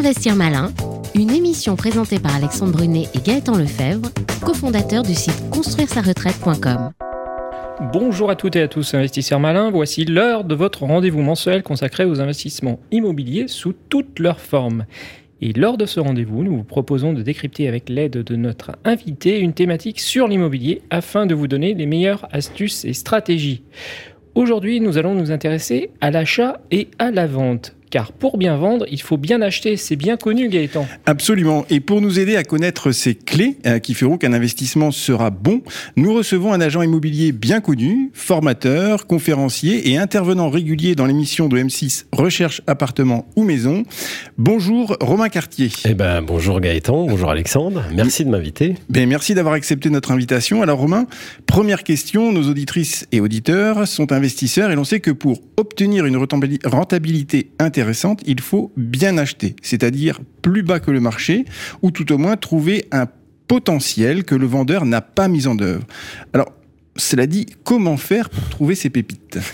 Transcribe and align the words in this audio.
Investir 0.00 0.34
Malin, 0.34 0.72
une 1.14 1.28
émission 1.28 1.76
présentée 1.76 2.18
par 2.18 2.34
Alexandre 2.34 2.72
Brunet 2.72 3.04
et 3.14 3.18
Gaëtan 3.18 3.58
Lefebvre, 3.58 4.08
cofondateurs 4.40 5.02
du 5.02 5.12
site 5.12 5.50
construire-sa-retraite.com. 5.50 6.92
Bonjour 7.92 8.30
à 8.30 8.34
toutes 8.34 8.56
et 8.56 8.62
à 8.62 8.68
tous, 8.68 8.94
investisseurs 8.94 9.40
malins. 9.40 9.70
Voici 9.70 10.06
l'heure 10.06 10.44
de 10.44 10.54
votre 10.54 10.84
rendez-vous 10.84 11.20
mensuel 11.20 11.62
consacré 11.62 12.06
aux 12.06 12.18
investissements 12.18 12.80
immobiliers 12.90 13.46
sous 13.46 13.74
toutes 13.90 14.20
leurs 14.20 14.40
formes. 14.40 14.86
Et 15.42 15.52
lors 15.52 15.76
de 15.76 15.84
ce 15.84 16.00
rendez-vous, 16.00 16.44
nous 16.44 16.56
vous 16.56 16.64
proposons 16.64 17.12
de 17.12 17.20
décrypter 17.20 17.68
avec 17.68 17.90
l'aide 17.90 18.22
de 18.24 18.36
notre 18.36 18.70
invité 18.86 19.38
une 19.38 19.52
thématique 19.52 20.00
sur 20.00 20.28
l'immobilier 20.28 20.80
afin 20.88 21.26
de 21.26 21.34
vous 21.34 21.46
donner 21.46 21.74
les 21.74 21.84
meilleures 21.84 22.26
astuces 22.32 22.86
et 22.86 22.94
stratégies. 22.94 23.64
Aujourd'hui, 24.34 24.80
nous 24.80 24.96
allons 24.96 25.14
nous 25.14 25.30
intéresser 25.30 25.90
à 26.00 26.10
l'achat 26.10 26.58
et 26.70 26.88
à 26.98 27.10
la 27.10 27.26
vente. 27.26 27.76
Car 27.90 28.12
pour 28.12 28.38
bien 28.38 28.56
vendre, 28.56 28.86
il 28.88 29.02
faut 29.02 29.16
bien 29.16 29.42
acheter. 29.42 29.76
C'est 29.76 29.96
bien 29.96 30.16
connu, 30.16 30.48
Gaëtan. 30.48 30.86
Absolument. 31.06 31.66
Et 31.70 31.80
pour 31.80 32.00
nous 32.00 32.20
aider 32.20 32.36
à 32.36 32.44
connaître 32.44 32.92
ces 32.92 33.16
clés 33.16 33.56
euh, 33.66 33.80
qui 33.80 33.94
feront 33.94 34.16
qu'un 34.16 34.32
investissement 34.32 34.92
sera 34.92 35.30
bon, 35.30 35.62
nous 35.96 36.14
recevons 36.14 36.52
un 36.52 36.60
agent 36.60 36.82
immobilier 36.82 37.32
bien 37.32 37.60
connu, 37.60 38.12
formateur, 38.14 39.08
conférencier 39.08 39.90
et 39.90 39.98
intervenant 39.98 40.50
régulier 40.50 40.94
dans 40.94 41.04
l'émission 41.04 41.48
de 41.48 41.58
M6 41.58 42.04
Recherche 42.12 42.62
appartement 42.68 43.26
ou 43.34 43.42
maison. 43.42 43.82
Bonjour 44.38 44.96
Romain 45.00 45.28
Cartier. 45.28 45.70
Eh 45.84 45.94
ben 45.94 46.22
bonjour 46.22 46.60
Gaëtan, 46.60 47.06
bonjour 47.06 47.30
Alexandre. 47.30 47.82
Merci 47.92 48.24
de 48.24 48.30
m'inviter. 48.30 48.76
Ben 48.88 49.08
merci 49.08 49.34
d'avoir 49.34 49.54
accepté 49.54 49.90
notre 49.90 50.12
invitation. 50.12 50.62
Alors 50.62 50.78
Romain, 50.78 51.06
première 51.46 51.82
question, 51.82 52.32
nos 52.32 52.48
auditrices 52.48 53.08
et 53.10 53.20
auditeurs 53.20 53.88
sont 53.88 54.12
investisseurs 54.12 54.70
et 54.70 54.76
l'on 54.76 54.84
sait 54.84 55.00
que 55.00 55.10
pour 55.10 55.40
obtenir 55.56 56.06
une 56.06 56.16
rentabilité 56.64 57.50
intéressante 57.58 57.79
il 58.26 58.40
faut 58.40 58.72
bien 58.76 59.18
acheter, 59.18 59.56
c'est-à-dire 59.62 60.20
plus 60.42 60.62
bas 60.62 60.80
que 60.80 60.90
le 60.90 61.00
marché, 61.00 61.44
ou 61.82 61.90
tout 61.90 62.12
au 62.12 62.18
moins 62.18 62.36
trouver 62.36 62.86
un 62.92 63.06
potentiel 63.48 64.24
que 64.24 64.34
le 64.34 64.46
vendeur 64.46 64.84
n'a 64.84 65.00
pas 65.00 65.28
mis 65.28 65.46
en 65.46 65.58
œuvre. 65.58 65.84
Alors, 66.32 66.52
cela 67.00 67.26
dit, 67.26 67.46
comment 67.64 67.96
faire 67.96 68.28
pour 68.30 68.48
trouver 68.48 68.74
ces 68.74 68.90
pépites? 68.90 69.38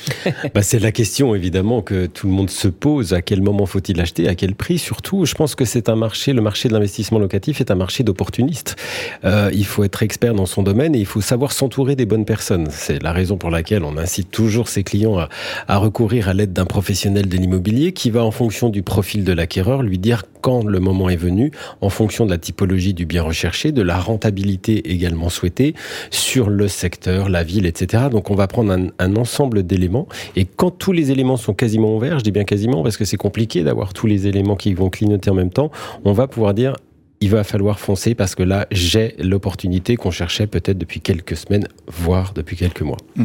Bah, 0.55 0.63
C'est 0.63 0.79
la 0.79 0.93
question 0.93 1.35
évidemment 1.35 1.83
que 1.83 2.07
tout 2.07 2.27
le 2.27 2.33
monde 2.33 2.51
se 2.51 2.69
pose. 2.69 3.13
À 3.13 3.23
quel 3.23 3.43
moment 3.43 3.67
faut-il 3.67 4.01
acheter 4.01 4.29
À 4.29 4.35
quel 4.35 4.55
prix? 4.55 4.79
Surtout, 4.79 5.25
je 5.25 5.35
pense 5.35 5.55
que 5.55 5.65
c'est 5.65 5.89
un 5.89 5.97
marché, 5.97 6.33
le 6.33 6.43
marché 6.43 6.69
de 6.69 6.75
l'investissement 6.75 7.19
locatif 7.19 7.61
est 7.61 7.71
un 7.71 7.75
marché 7.75 8.03
d'opportunistes. 8.05 8.77
Euh, 9.25 9.51
il 9.53 9.65
faut 9.65 9.85
être 9.85 10.03
expert 10.03 10.35
dans 10.35 10.47
son 10.47 10.63
domaine 10.63 10.95
et 10.95 10.99
il 10.99 11.07
faut 11.07 11.21
savoir 11.21 11.53
s'entourer 11.53 11.97
des 11.97 12.07
bonnes 12.07 12.25
personnes. 12.25 12.69
C'est 12.71 13.03
la 13.03 13.13
raison 13.13 13.37
pour 13.37 13.51
laquelle 13.51 13.85
on 13.85 13.97
incite 13.97 14.31
toujours 14.31 14.69
ses 14.69 14.83
clients 14.83 15.19
à, 15.19 15.29
à 15.69 15.77
recourir 15.79 16.29
à 16.29 16.35
l'aide 16.35 16.53
d'un 16.53 16.67
professionnel 16.67 17.29
de 17.29 17.37
l'immobilier 17.37 17.93
qui 17.93 18.11
va 18.11 18.25
en 18.25 18.31
fonction 18.31 18.69
du 18.69 18.83
profil 18.83 19.25
de 19.25 19.33
l'acquéreur 19.33 19.83
lui 19.83 19.99
dire 19.99 20.25
quand 20.41 20.65
le 20.65 20.79
moment 20.79 21.09
est 21.09 21.17
venu, 21.17 21.51
en 21.81 21.91
fonction 21.91 22.25
de 22.25 22.31
la 22.31 22.39
typologie 22.39 22.95
du 22.95 23.05
bien 23.05 23.23
recherché, 23.23 23.73
de 23.73 23.83
la 23.83 23.99
rentabilité 23.99 24.93
également 24.93 25.29
souhaitée 25.29 25.75
sur 26.11 26.49
le 26.49 26.69
secteur, 26.69 27.29
la 27.37 27.45
ville, 27.45 27.67
etc. 27.67 28.05
Donc 28.11 28.31
on 28.31 28.35
va 28.35 28.47
prendre 28.47 28.73
un, 28.73 29.17
ensemble 29.17 29.63
d'éléments. 29.63 30.09
Et 30.37 30.45
quand 30.45 30.71
tous 30.71 30.93
les 30.93 31.11
éléments 31.11 31.37
sont 31.37 31.55
quasiment 31.55 31.95
ouverts, 31.95 32.19
je 32.19 32.25
dis 32.25 32.33
bien 32.33 32.45
quasiment 32.45 32.83
parce 32.83 32.97
que 32.97 33.05
c'est 33.05 33.17
compliqué 33.17 33.63
d'avoir 33.63 33.93
tous 33.93 34.07
les 34.07 34.27
éléments 34.27 34.57
qui 34.57 34.75
vont 34.75 34.91
clignoter 34.91 35.31
en 35.31 35.35
même 35.35 35.51
temps, 35.51 35.71
on 36.05 36.13
va 36.13 36.27
pouvoir 36.27 36.55
dire 36.55 36.75
il 37.21 37.31
va 37.31 37.45
falloir 37.45 37.79
foncer 37.79 38.15
parce 38.15 38.35
que 38.35 38.43
là, 38.43 38.67
j'ai 38.71 39.15
l'opportunité 39.19 39.97
qu'on 39.97 40.11
cherchait 40.11 40.47
peut-être 40.47 40.77
depuis 40.77 41.01
quelques 41.01 41.37
semaines, 41.37 41.67
voire 41.87 42.33
depuis 42.35 42.57
quelques 42.57 42.83
mois. 42.83 42.99
Mmh. 43.17 43.25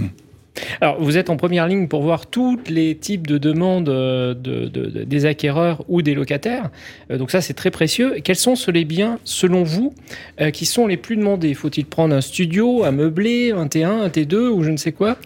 Alors, 0.81 1.02
vous 1.02 1.17
êtes 1.17 1.30
en 1.30 1.38
première 1.38 1.67
ligne 1.67 1.88
pour 1.88 2.02
voir 2.02 2.25
tous 2.27 2.59
les 2.67 2.95
types 2.95 3.27
de 3.27 3.38
demandes 3.38 3.89
euh, 3.89 4.33
des 4.33 5.25
acquéreurs 5.25 5.83
ou 5.88 6.02
des 6.02 6.13
locataires. 6.13 6.69
Euh, 7.09 7.17
donc 7.17 7.31
ça, 7.31 7.41
c'est 7.41 7.53
très 7.53 7.71
précieux. 7.71 8.16
Quels 8.23 8.35
sont 8.35 8.55
les 8.73 8.85
biens, 8.85 9.19
selon 9.23 9.63
vous, 9.63 9.94
euh, 10.39 10.52
qui 10.52 10.66
sont 10.66 10.88
les 10.88 10.97
plus 10.97 11.16
demandés? 11.16 11.53
Faut-il 11.53 11.85
prendre 11.85 12.13
un 12.16 12.22
studio, 12.22 12.83
un 12.83 12.91
meublé, 12.91 13.52
un 13.52 13.66
T1, 13.66 13.85
un 13.85 14.09
T2 14.09 14.49
ou 14.49 14.63
je 14.63 14.72
ne 14.72 14.77
sais 14.77 14.91
quoi? 14.91 15.17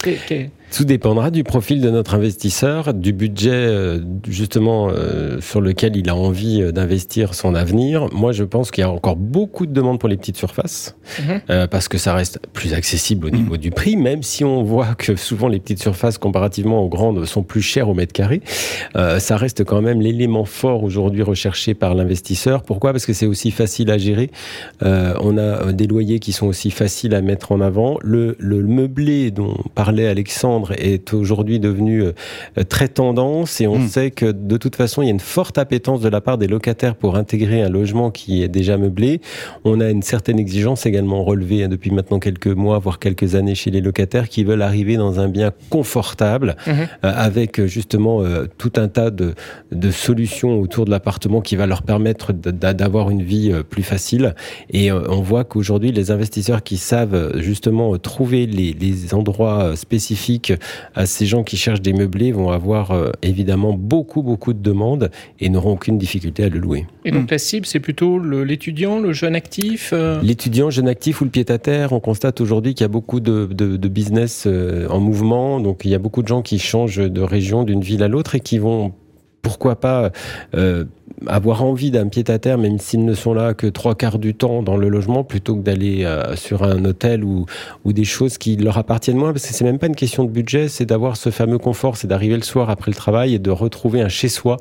Tout 0.76 0.84
dépendra 0.84 1.32
du 1.32 1.46
profil 1.46 1.80
de 1.80 1.90
notre 1.90 2.16
investisseur, 2.16 2.94
du 2.94 3.14
budget 3.14 3.52
euh, 3.54 4.00
justement 4.28 4.90
euh, 4.90 5.40
sur 5.40 5.62
lequel 5.62 5.96
il 5.96 6.10
a 6.10 6.16
envie 6.16 6.62
euh, 6.62 6.74
d'investir 6.74 7.34
son 7.34 7.56
avenir. 7.56 8.10
Moi, 8.12 8.34
je 8.34 8.44
pense 8.44 8.72
qu'il 8.72 8.82
y 8.82 8.86
a 8.86 8.92
encore 8.92 9.16
beaucoup 9.16 9.68
de 9.68 9.72
demandes 9.72 10.00
pour 10.00 10.10
les 10.10 10.18
petites 10.18 10.36
surfaces 10.36 10.98
mhm. 11.20 11.68
parce 11.68 11.88
que 11.88 11.98
ça 11.98 12.14
reste 12.14 12.40
plus 12.52 12.74
accessible 12.74 13.28
au 13.28 13.30
niveau 13.30 13.56
du 13.56 13.72
prix, 13.72 13.96
même 13.96 14.22
si 14.22 14.44
on 14.44 14.64
voit 14.64 14.96
que 14.96 15.16
souvent 15.16 15.48
les 15.48 15.60
petites 15.60 15.82
surfaces 15.82 16.18
comparativement 16.18 16.82
aux 16.82 16.90
grandes 16.90 17.24
sont 17.26 17.44
plus 17.44 17.62
chères 17.62 17.88
au 17.88 17.94
mètre 17.94 18.12
carré. 18.12 18.42
ça 18.94 19.38
reste 19.38 19.64
quand 19.64 19.82
même 19.82 20.02
l'élément 20.02 20.46
fort 20.46 20.84
aujourd'hui 20.84 21.22
recherché 21.22 21.74
par 21.74 21.96
l'investisseur. 21.96 22.64
Pourquoi? 22.64 22.92
Parce 22.92 23.06
que 23.06 23.14
c'est 23.14 23.26
aussi 23.26 23.52
facile 23.52 23.92
à 23.92 23.98
gérer. 23.98 24.30
on 24.82 25.38
a 25.38 25.72
des 25.72 25.88
loyers 25.88 26.20
qui 26.20 26.34
sont 26.34 26.48
aussi 26.48 26.72
faciles 26.72 27.16
à 27.16 27.22
mettre 27.22 27.52
en 27.52 27.62
avant. 27.62 27.98
Le, 28.02 28.36
le 28.40 28.62
meublé 28.64 29.32
dont 29.32 29.56
parlait 29.74 30.08
Alexandre 30.08 30.65
est 30.74 31.14
aujourd'hui 31.14 31.60
devenu 31.60 32.04
euh, 32.04 32.64
très 32.68 32.88
tendance 32.88 33.62
et 33.62 33.68
on 33.68 33.80
hmm. 33.80 33.88
sait 33.88 34.12
que 34.12 34.32
de 34.32 34.58
toute 34.58 34.76
façon, 34.76 35.02
il 35.02 35.06
y 35.06 35.08
a 35.10 35.12
une 35.12 35.20
forte 35.20 35.58
appétence 35.58 36.02
de 36.02 36.10
la 36.10 36.22
part 36.22 36.38
des 36.38 36.48
locataires 36.48 36.96
pour 36.96 37.16
intégrer 37.16 37.62
un 37.62 37.70
logement 37.70 38.12
qui 38.12 38.44
est 38.44 38.48
déjà 38.48 38.78
meublé. 38.78 39.22
On 39.64 39.80
a 39.80 39.90
une 39.90 40.02
certaine 40.02 40.40
exigence 40.40 40.86
également 40.86 41.24
relevée 41.24 41.64
hein, 41.64 41.68
depuis 41.68 41.92
maintenant 41.92 42.20
quelques 42.20 42.48
mois, 42.48 42.80
voire 42.80 43.00
quelques 43.00 43.36
années 43.36 43.56
chez 43.56 43.72
les 43.72 43.82
locataires 43.82 44.30
qui 44.30 44.44
veulent 44.44 44.62
arriver 44.62 44.98
dans 44.98 45.20
un 45.20 45.28
bien 45.28 45.52
confortable 45.70 46.56
mhm. 46.68 46.74
euh, 46.74 46.86
avec 47.02 47.60
euh, 47.60 47.68
justement 47.68 48.24
tout 48.58 48.72
un 48.78 48.88
tas 48.88 49.10
de, 49.10 49.34
de 49.72 49.92
solutions 49.92 50.60
autour 50.60 50.86
de 50.86 50.92
l'appartement 50.92 51.42
qui 51.42 51.56
va 51.56 51.66
leur 51.66 51.84
permettre 51.84 52.34
d'avoir 52.34 53.10
une 53.10 53.22
vie 53.22 53.54
plus 53.70 53.84
facile. 53.84 54.36
Et 54.72 54.92
on 54.92 55.22
voit 55.22 55.44
qu'aujourd'hui, 55.44 55.92
les 55.92 56.12
investisseurs 56.12 56.64
qui 56.64 56.78
savent 56.78 57.38
justement 57.40 57.98
trouver 57.98 58.46
les, 58.46 58.74
les 58.74 59.14
endroits 59.14 59.76
spécifiques 59.76 60.54
à 60.94 61.06
ces 61.06 61.26
gens 61.26 61.44
qui 61.44 61.58
cherchent 61.58 61.82
des 61.82 61.94
meublés 61.94 62.32
vont 62.32 62.50
avoir 62.50 62.92
euh, 62.92 63.12
évidemment 63.22 63.74
beaucoup, 63.74 64.22
beaucoup 64.22 64.54
de 64.54 64.62
demandes 64.62 65.12
et 65.40 65.50
n'auront 65.50 65.74
aucune 65.74 65.98
difficulté 65.98 66.44
à 66.44 66.50
le 66.50 66.60
louer. 66.60 66.86
Et 67.04 67.12
donc 67.12 67.32
la 67.32 67.38
cible, 67.38 67.66
c'est 67.66 67.80
plutôt 67.80 68.20
l'étudiant, 68.20 69.00
le, 69.00 69.14
jeune 69.14 69.36
actif 69.36 69.92
euh? 69.94 70.20
L'étudiant, 70.22 70.70
jeune 70.70 70.88
actif 70.88 71.22
ou 71.22 71.26
le 71.26 71.30
pied-à-terre. 71.30 71.94
On 71.94 72.00
constate 72.00 72.42
aujourd'hui 72.42 72.74
qu'il 72.74 72.84
y 72.84 72.86
a 72.86 72.90
beaucoup 72.90 73.20
de, 73.20 73.46
de, 73.46 73.88
business 73.88 74.46
euh, 74.48 74.88
en 74.90 75.00
mouvement. 75.00 75.60
Donc 75.60 75.82
il 75.86 75.92
y 75.92 75.96
a 75.96 76.00
beaucoup 76.00 76.22
de 76.22 76.28
gens 76.28 76.42
qui 76.42 76.60
changent 76.60 76.98
de 76.98 77.22
région, 77.22 77.64
d'une 77.64 77.82
ville 77.82 78.04
à 78.04 78.08
l'autre 78.08 78.36
et 78.36 78.40
qui 78.40 78.58
vont 78.58 78.94
pourquoi 79.42 79.80
pas 79.80 80.12
avoir 81.28 81.64
envie 81.64 81.92
d'un 81.92 82.08
pied-à-terre, 82.08 82.58
même 82.58 82.80
s'ils 82.80 83.06
ne 83.06 83.14
sont 83.14 83.34
là 83.34 83.54
que 83.54 83.68
trois 83.68 83.96
quarts 83.96 84.20
du 84.20 84.34
temps 84.34 84.64
dans 84.64 84.78
le 84.78 84.90
logement, 84.90 85.24
plutôt 85.24 85.56
que 85.56 85.62
d'aller 85.62 86.04
euh, 86.04 86.36
sur 86.36 86.64
un 86.64 86.84
hôtel 86.86 87.24
ou, 87.24 87.46
ou 87.84 87.94
des 87.94 88.04
choses 88.04 88.38
qui 88.38 88.56
leur 88.58 88.78
appartiennent 88.78 89.18
moins, 89.18 89.32
parce 89.32 89.48
que 89.48 89.54
c'est 89.54 89.64
même 89.64 89.80
pas 89.80 89.88
une 89.88 89.96
question 89.96 90.24
de 90.24 90.30
budget, 90.30 90.68
c'est 90.68 90.86
d'avoir 90.86 91.18
ce 91.18 91.30
fameux 91.30 91.58
confort, 91.58 91.98
c'est 91.98 92.08
d'arriver 92.08 92.36
le 92.36 92.44
soir 92.44 92.70
après 92.70 92.92
le 92.92 92.96
travail 92.96 93.34
et 93.34 93.40
de 93.40 93.52
retrouver 93.52 94.02
un 94.02 94.10
chez-soi 94.10 94.58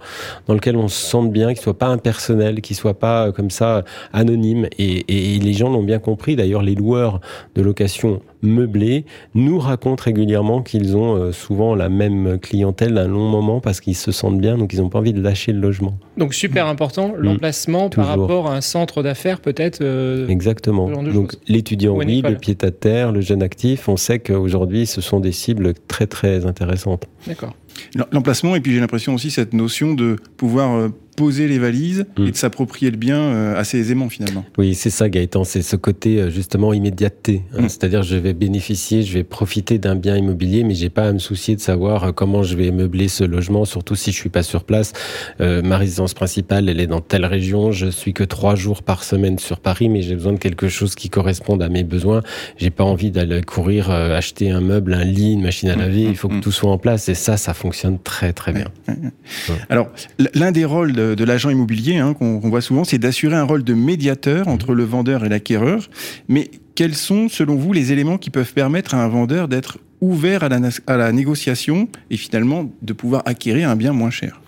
dans 0.47 0.55
lequel 0.55 0.77
on 0.77 0.89
se 0.89 1.01
sente 1.01 1.33
bien, 1.33 1.55
qui 1.55 1.63
soit 1.63 1.79
pas 1.79 1.89
impersonnel, 1.89 2.61
qui 2.61 2.75
soit 2.75 2.99
pas 2.99 3.27
euh, 3.27 3.33
comme 3.33 3.51
ça 3.51 3.85
anonyme. 4.13 4.67
Et, 4.79 5.35
et 5.37 5.39
les 5.39 5.53
gens 5.53 5.71
l'ont 5.71 5.83
bien 5.83 5.99
compris. 5.99 6.37
D'ailleurs, 6.37 6.63
les 6.63 6.75
loueurs 6.75 7.21
de 7.55 7.63
location 7.63 8.21
meublés 8.45 9.05
nous 9.35 9.59
racontent 9.59 10.03
régulièrement 10.03 10.63
qu'ils 10.63 10.97
ont 10.97 11.17
euh, 11.17 11.33
souvent 11.33 11.75
la 11.75 11.89
même 11.89 12.39
clientèle 12.39 12.95
d'un 12.95 13.09
long 13.09 13.29
moment 13.29 13.61
parce 13.61 13.81
qu'ils 13.81 13.97
se 13.97 14.13
sentent 14.13 14.39
bien, 14.39 14.59
donc 14.59 14.73
ils 14.73 14.81
n'ont 14.81 14.89
pas 14.89 14.99
envie 14.99 15.13
de 15.13 15.21
lâcher 15.21 15.53
le 15.53 15.61
logement. 15.61 15.99
Donc 16.17 16.35
super 16.35 16.67
important, 16.67 17.09
mm. 17.09 17.17
l'emplacement 17.21 17.91
par 17.91 18.07
rapport 18.07 18.49
à 18.49 18.57
un 18.57 18.61
centre 18.61 19.03
d'affaires 19.03 19.41
peut-être. 19.41 19.81
Euh, 19.83 20.29
Exactement. 20.29 20.91
donc 20.91 21.35
l'étudiant 21.49 21.97
oui, 21.97 22.23
le 22.23 22.37
pied 22.37 22.57
à 22.63 22.71
terre, 22.71 23.13
le 23.13 23.21
jeune 23.21 23.43
actif, 23.43 23.89
on 23.89 23.97
sait 23.97 24.19
qu'aujourd'hui 24.19 24.87
ce 24.87 25.01
sont 25.01 25.21
des 25.21 25.33
cibles 25.33 25.75
très 25.89 26.07
très 26.07 26.47
intéressantes. 26.47 27.07
D'accord. 27.27 27.55
L'emplacement 28.13 28.55
et 28.55 28.61
puis 28.61 28.73
j'ai 28.73 28.81
l'impression 28.81 29.15
aussi 29.15 29.31
cette 29.31 29.53
notion 29.53 29.95
de 29.95 30.17
pouvoir 30.37 30.77
euh, 30.77 30.89
poser 31.15 31.49
les 31.49 31.59
valises 31.59 32.07
et 32.19 32.21
mm. 32.21 32.31
de 32.31 32.37
s'approprier 32.37 32.91
le 32.91 32.97
bien 32.97 33.19
euh, 33.19 33.57
assez 33.57 33.79
aisément 33.79 34.09
finalement. 34.09 34.45
Oui, 34.59 34.75
c'est 34.75 34.91
ça 34.91 35.09
Gaëtan, 35.09 35.45
c'est 35.45 35.63
ce 35.63 35.77
côté 35.77 36.21
euh, 36.21 36.31
justement 36.31 36.73
immédiateté. 36.73 37.43
Hein. 37.53 37.63
Mm. 37.63 37.69
C'est-à-dire 37.69 38.03
je 38.03 38.17
vais 38.17 38.35
bénéficier, 38.35 39.03
je 39.03 39.13
vais 39.15 39.25
profiter 39.25 39.79
d'un 39.79 39.97
bien 39.97 40.17
immobilier, 40.17 40.65
mais 40.65 40.75
j'ai 40.75 40.91
pas 40.91 41.09
à 41.09 41.13
me 41.13 41.19
soucier 41.19 41.57
de 41.57 41.61
savoir 41.61 42.05
euh, 42.05 42.13
comment 42.13 42.43
je 42.43 42.57
vais 42.57 42.71
meubler 42.71 43.09
ce 43.09 43.25
logement, 43.25 43.65
surtout 43.65 43.97
si 43.97 44.13
je 44.13 44.17
suis 44.17 44.29
pas 44.29 44.43
sur 44.43 44.65
place. 44.65 44.93
ma 45.41 45.79
résidence 45.79 46.15
principale, 46.15 46.69
elle 46.69 46.81
est 46.81 46.87
dans 46.87 47.01
telle 47.01 47.25
région, 47.25 47.73
je 47.73 47.87
suis 47.87 48.13
que 48.13 48.25
trois 48.25 48.55
jours 48.55 48.83
par 48.83 49.05
semaine 49.05 49.39
sur 49.39 49.61
Paris, 49.61 49.89
mais 49.89 50.03
j'ai 50.03 50.15
besoin 50.15 50.33
de 50.33 50.39
quelque 50.39 50.69
chose 50.69 50.95
qui 50.95 51.11
corresponde 51.11 51.63
à 51.63 51.69
mes 51.69 51.85
besoins. 51.85 52.23
J'ai 52.57 52.71
pas 52.71 52.85
envie 52.85 53.11
d'aller 53.11 53.43
courir 53.43 53.91
acheter 53.91 54.51
un 54.51 54.61
meuble, 54.61 54.95
un 54.95 55.05
lit, 55.05 55.35
une 55.35 55.43
machine 55.43 55.69
à 55.69 55.77
mm, 55.77 55.81
laver. 55.81 56.03
Il 56.03 56.17
faut 56.17 56.29
que 56.29 56.41
tout 56.41 56.53
soit 56.53 56.71
en 56.71 56.79
place 56.79 57.09
et 57.09 57.15
ça, 57.15 57.37
ça 57.37 57.55
fonctionne 57.55 57.99
très 57.99 58.33
très 58.33 58.53
bien. 58.53 58.69
Alors 59.69 59.89
l'un 60.35 60.53
des 60.53 60.65
rôles 60.65 60.93
de 60.93 61.04
de, 61.15 61.25
l'agent 61.25 61.51
immobilier 61.51 61.99
hein, 61.99 62.15
qu'on 62.15 62.39
voit 62.39 62.61
souvent, 62.61 62.85
c'est 62.85 62.99
d'assurer 62.99 63.37
un 63.37 63.45
rôle 63.45 63.65
de 63.65 63.75
médiateur 63.75 64.49
entre 64.49 64.75
le 64.75 64.85
vendeur 64.85 65.25
et 65.25 65.29
l'acquéreur. 65.29 65.89
Mais 66.29 66.51
quels 66.75 66.95
sont, 66.95 67.29
selon 67.29 67.57
vous, 67.57 67.73
les 67.73 67.93
éléments 67.93 68.19
qui 68.19 68.31
peuvent 68.31 68.53
permettre 68.53 68.95
à 68.95 69.03
un 69.03 69.09
vendeur 69.09 69.49
d'être 69.49 69.79
ouvert 70.01 70.43
à 70.43 70.49
la, 70.49 70.59
à 70.87 70.97
la 70.97 71.13
négociation 71.13 71.89
et 72.11 72.17
finalement 72.17 72.71
de 72.83 72.93
pouvoir 72.93 73.23
acquérir 73.27 73.71
un 73.71 73.77
bien 73.77 73.93
moins 73.93 74.11
cher? 74.11 74.41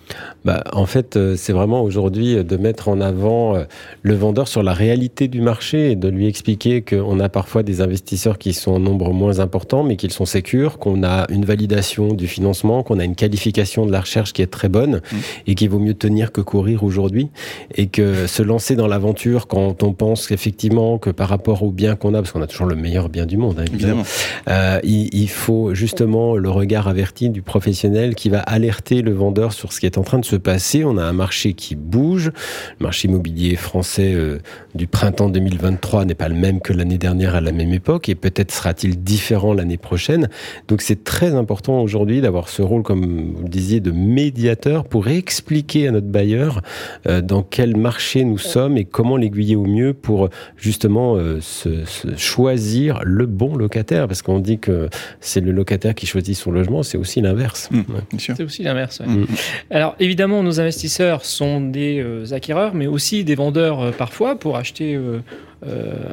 Bah, 0.45 0.63
En 0.73 0.85
fait, 0.85 1.15
euh, 1.15 1.35
c'est 1.37 1.53
vraiment 1.53 1.81
aujourd'hui 1.81 2.43
de 2.43 2.57
mettre 2.57 2.89
en 2.89 3.01
avant 3.01 3.55
euh, 3.55 3.63
le 4.01 4.15
vendeur 4.15 4.47
sur 4.47 4.63
la 4.63 4.73
réalité 4.73 5.27
du 5.27 5.41
marché 5.41 5.91
et 5.91 5.95
de 5.95 6.07
lui 6.07 6.27
expliquer 6.27 6.81
qu'on 6.81 7.19
a 7.19 7.29
parfois 7.29 7.63
des 7.63 7.81
investisseurs 7.81 8.37
qui 8.37 8.53
sont 8.53 8.71
en 8.71 8.79
nombre 8.79 9.11
moins 9.11 9.39
important, 9.39 9.83
mais 9.83 9.95
qu'ils 9.95 10.11
sont 10.11 10.25
sécures, 10.25 10.77
qu'on 10.77 11.03
a 11.03 11.25
une 11.29 11.45
validation 11.45 12.13
du 12.13 12.27
financement, 12.27 12.83
qu'on 12.83 12.99
a 12.99 13.03
une 13.03 13.15
qualification 13.15 13.85
de 13.85 13.91
la 13.91 14.01
recherche 14.01 14.33
qui 14.33 14.41
est 14.41 14.47
très 14.47 14.69
bonne 14.69 14.97
mmh. 14.97 15.15
et 15.47 15.55
qu'il 15.55 15.69
vaut 15.69 15.79
mieux 15.79 15.93
tenir 15.93 16.31
que 16.31 16.41
courir 16.41 16.83
aujourd'hui 16.83 17.29
et 17.75 17.87
que 17.87 18.27
se 18.27 18.43
lancer 18.43 18.75
dans 18.75 18.87
l'aventure 18.87 19.47
quand 19.47 19.83
on 19.83 19.93
pense 19.93 20.31
effectivement 20.31 20.97
que 20.97 21.09
par 21.09 21.29
rapport 21.29 21.63
au 21.63 21.71
bien 21.71 21.95
qu'on 21.95 22.13
a, 22.13 22.21
parce 22.21 22.31
qu'on 22.31 22.41
a 22.41 22.47
toujours 22.47 22.67
le 22.67 22.75
meilleur 22.75 23.09
bien 23.09 23.25
du 23.25 23.37
monde, 23.37 23.59
hein, 23.59 23.65
évidemment, 23.71 24.03
euh, 24.47 24.79
il, 24.83 25.09
il 25.13 25.29
faut 25.29 25.73
justement 25.73 26.35
le 26.35 26.49
regard 26.49 26.87
averti 26.87 27.29
du 27.29 27.41
professionnel 27.41 28.15
qui 28.15 28.29
va 28.29 28.39
alerter 28.39 29.01
le 29.01 29.13
vendeur 29.13 29.53
sur 29.53 29.73
ce 29.73 29.79
qui 29.79 29.85
est 29.85 29.96
en 29.97 30.03
train 30.03 30.19
de 30.19 30.25
se 30.25 30.35
passer. 30.35 30.83
On 30.83 30.97
a 30.97 31.03
un 31.03 31.13
marché 31.13 31.53
qui 31.53 31.75
bouge. 31.75 32.31
Le 32.79 32.83
marché 32.83 33.07
immobilier 33.07 33.55
français 33.55 34.13
euh, 34.13 34.39
du 34.75 34.87
printemps 34.87 35.29
2023 35.29 36.05
n'est 36.05 36.15
pas 36.15 36.29
le 36.29 36.35
même 36.35 36.61
que 36.61 36.73
l'année 36.73 36.97
dernière 36.97 37.35
à 37.35 37.41
la 37.41 37.51
même 37.51 37.73
époque 37.73 38.09
et 38.09 38.15
peut-être 38.15 38.51
sera-t-il 38.51 39.03
différent 39.03 39.53
l'année 39.53 39.77
prochaine. 39.77 40.29
Donc 40.67 40.81
c'est 40.81 41.03
très 41.03 41.35
important 41.35 41.81
aujourd'hui 41.81 42.21
d'avoir 42.21 42.49
ce 42.49 42.61
rôle, 42.61 42.83
comme 42.83 43.33
vous 43.35 43.43
le 43.43 43.49
disiez, 43.49 43.79
de 43.79 43.91
médiateur 43.91 44.85
pour 44.85 45.07
expliquer 45.07 45.87
à 45.87 45.91
notre 45.91 46.07
bailleur 46.07 46.61
euh, 47.07 47.21
dans 47.21 47.43
quel 47.43 47.75
marché 47.75 48.23
nous 48.23 48.37
sommes 48.37 48.77
et 48.77 48.85
comment 48.85 49.17
l'aiguiller 49.17 49.55
au 49.55 49.65
mieux 49.65 49.93
pour 49.93 50.29
justement 50.57 51.15
euh, 51.15 51.39
se, 51.41 51.85
choisir 52.17 52.99
le 53.03 53.25
bon 53.25 53.55
locataire. 53.55 54.07
Parce 54.07 54.21
qu'on 54.21 54.39
dit 54.39 54.59
que 54.59 54.89
c'est 55.19 55.41
le 55.41 55.51
locataire 55.51 55.95
qui 55.95 56.05
choisit 56.05 56.35
son 56.35 56.51
logement, 56.51 56.83
c'est 56.83 56.97
aussi 56.97 57.21
l'inverse. 57.21 57.69
Mmh, 57.71 57.81
c'est 58.17 58.43
aussi 58.43 58.63
l'inverse. 58.63 59.01
Mmh. 59.01 59.25
Alors 59.71 59.86
évidemment, 59.99 60.43
nos 60.43 60.59
investisseurs 60.59 61.25
sont 61.25 61.61
des 61.61 61.99
euh, 61.99 62.33
acquéreurs, 62.33 62.73
mais 62.73 62.87
aussi 62.87 63.23
des 63.23 63.35
vendeurs 63.35 63.81
euh, 63.81 63.91
parfois 63.91 64.37
pour 64.37 64.57
acheter 64.57 64.95
euh, 64.95 65.19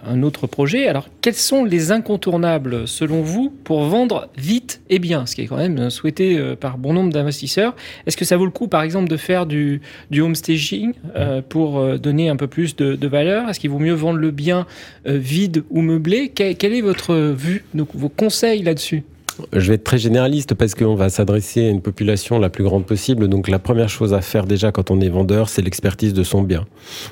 un 0.06 0.22
autre 0.22 0.46
projet. 0.46 0.86
Alors 0.88 1.08
quels 1.20 1.34
sont 1.34 1.64
les 1.64 1.92
incontournables 1.92 2.88
selon 2.88 3.22
vous 3.22 3.52
pour 3.64 3.82
vendre 3.84 4.28
vite 4.36 4.80
et 4.88 4.98
bien, 4.98 5.26
ce 5.26 5.34
qui 5.34 5.42
est 5.42 5.46
quand 5.46 5.56
même 5.56 5.90
souhaité 5.90 6.38
par 6.58 6.78
bon 6.78 6.94
nombre 6.94 7.12
d'investisseurs? 7.12 7.74
Est-ce 8.06 8.16
que 8.16 8.24
ça 8.24 8.36
vaut 8.38 8.46
le 8.46 8.50
coup, 8.50 8.68
par 8.68 8.82
exemple, 8.82 9.08
de 9.08 9.18
faire 9.18 9.44
du, 9.44 9.82
du 10.10 10.22
homestaging 10.22 10.94
pour 11.50 11.98
donner 11.98 12.30
un 12.30 12.36
peu 12.36 12.46
plus 12.46 12.74
de, 12.74 13.06
valeur? 13.06 13.50
Est-ce 13.50 13.60
qu'il 13.60 13.68
vaut 13.68 13.78
mieux 13.78 13.92
vendre 13.92 14.18
le 14.18 14.30
bien 14.30 14.66
vide 15.04 15.64
ou 15.68 15.82
meublé? 15.82 16.30
Quelle 16.30 16.72
est 16.72 16.80
votre 16.80 17.14
vue, 17.14 17.66
vos 17.74 18.08
conseils 18.08 18.62
là-dessus? 18.62 19.02
Je 19.52 19.68
vais 19.68 19.74
être 19.74 19.84
très 19.84 19.98
généraliste 19.98 20.54
parce 20.54 20.74
qu'on 20.74 20.94
va 20.94 21.08
s'adresser 21.08 21.66
à 21.66 21.70
une 21.70 21.82
population 21.82 22.38
la 22.38 22.50
plus 22.50 22.64
grande 22.64 22.86
possible. 22.86 23.28
Donc 23.28 23.48
la 23.48 23.58
première 23.58 23.88
chose 23.88 24.14
à 24.14 24.20
faire 24.20 24.46
déjà 24.46 24.72
quand 24.72 24.90
on 24.90 25.00
est 25.00 25.08
vendeur, 25.08 25.48
c'est 25.48 25.62
l'expertise 25.62 26.14
de 26.14 26.22
son 26.22 26.42
bien. 26.42 26.66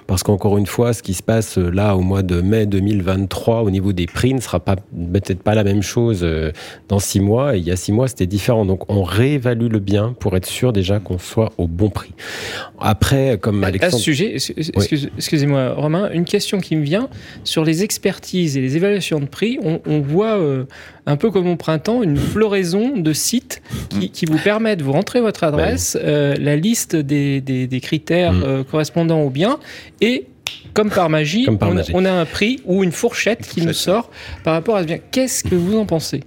Parce 0.07 0.23
qu'encore 0.23 0.59
une 0.59 0.67
fois, 0.67 0.93
ce 0.93 1.03
qui 1.03 1.15
se 1.15 1.23
passe 1.23 1.59
euh, 1.59 1.71
là 1.71 1.97
au 1.97 2.01
mois 2.01 2.23
de 2.23 2.41
mai 2.41 2.67
2023 2.67 3.63
au 3.63 3.71
niveau 3.71 3.93
des 3.93 4.07
prix 4.07 4.35
ne 4.35 4.41
sera 4.41 4.61
peut-être 4.61 5.43
pas 5.43 5.55
la 5.55 5.65
même 5.65 5.83
chose 5.83 6.21
euh, 6.23 6.53
dans 6.89 6.99
six 6.99 7.21
mois. 7.21 7.57
Et 7.57 7.59
il 7.59 7.65
y 7.65 7.71
a 7.71 7.77
six 7.77 7.93
mois, 7.93 8.09
c'était 8.09 8.27
différent. 8.27 8.65
Donc 8.65 8.91
on 8.91 9.03
réévalue 9.03 9.69
le 9.69 9.79
bien 9.79 10.15
pour 10.19 10.37
être 10.37 10.47
sûr 10.47 10.73
déjà 10.73 11.01
qu'on 11.01 11.19
soit 11.19 11.53
au 11.59 11.67
bon 11.67 11.91
prix. 11.91 12.13
Après, 12.79 13.39
comme 13.41 13.63
Alexandre... 13.65 13.95
À 13.95 13.99
ce 13.99 14.03
sujet, 14.03 14.37
excusez-moi 15.17 15.75
Romain, 15.75 16.11
une 16.13 16.25
question 16.25 16.59
qui 16.61 16.77
me 16.77 16.83
vient 16.83 17.09
sur 17.45 17.65
les 17.65 17.83
expertises 17.83 18.57
et 18.57 18.61
les 18.61 18.77
évaluations 18.77 19.21
de 19.21 19.27
prix. 19.27 19.59
On, 19.63 20.01
voit 20.01 20.39
euh, 20.39 20.65
un 21.07 21.17
peu 21.17 21.31
comme 21.31 21.49
au 21.49 21.57
printemps, 21.57 22.03
une 22.03 22.12
floraison 22.17 22.97
de 22.97 23.13
sites 23.13 23.63
qui, 24.13 24.27
vous 24.27 24.39
permettent, 24.39 24.83
vous 24.83 24.93
rentrez 24.93 25.21
votre 25.21 25.45
adresse, 25.45 25.97
euh, 26.01 26.35
la 26.39 26.57
liste 26.57 26.97
des, 26.97 27.81
critères 27.83 28.33
mm. 28.33 28.43
euh, 28.43 28.65
correspondant 28.65 29.23
au 29.23 29.31
bien, 29.31 29.59
et 30.01 30.27
comme 30.75 30.91
par 30.91 31.11
magie, 31.11 31.47
on, 31.93 32.05
a 32.05 32.13
un 32.13 32.25
prix 32.25 32.61
ou 32.65 32.83
une 32.83 32.93
fourchette 32.93 33.47
qui 33.47 33.65
nous 33.65 33.73
sort 33.73 34.11
par 34.43 34.55
rapport 34.55 34.77
à 34.77 34.83
ce 34.83 34.87
bien. 34.87 34.99
Qu'est-ce 35.11 35.45
que 35.45 35.55
vous 35.55 35.77
en 35.77 35.87
pensez? 35.87 36.23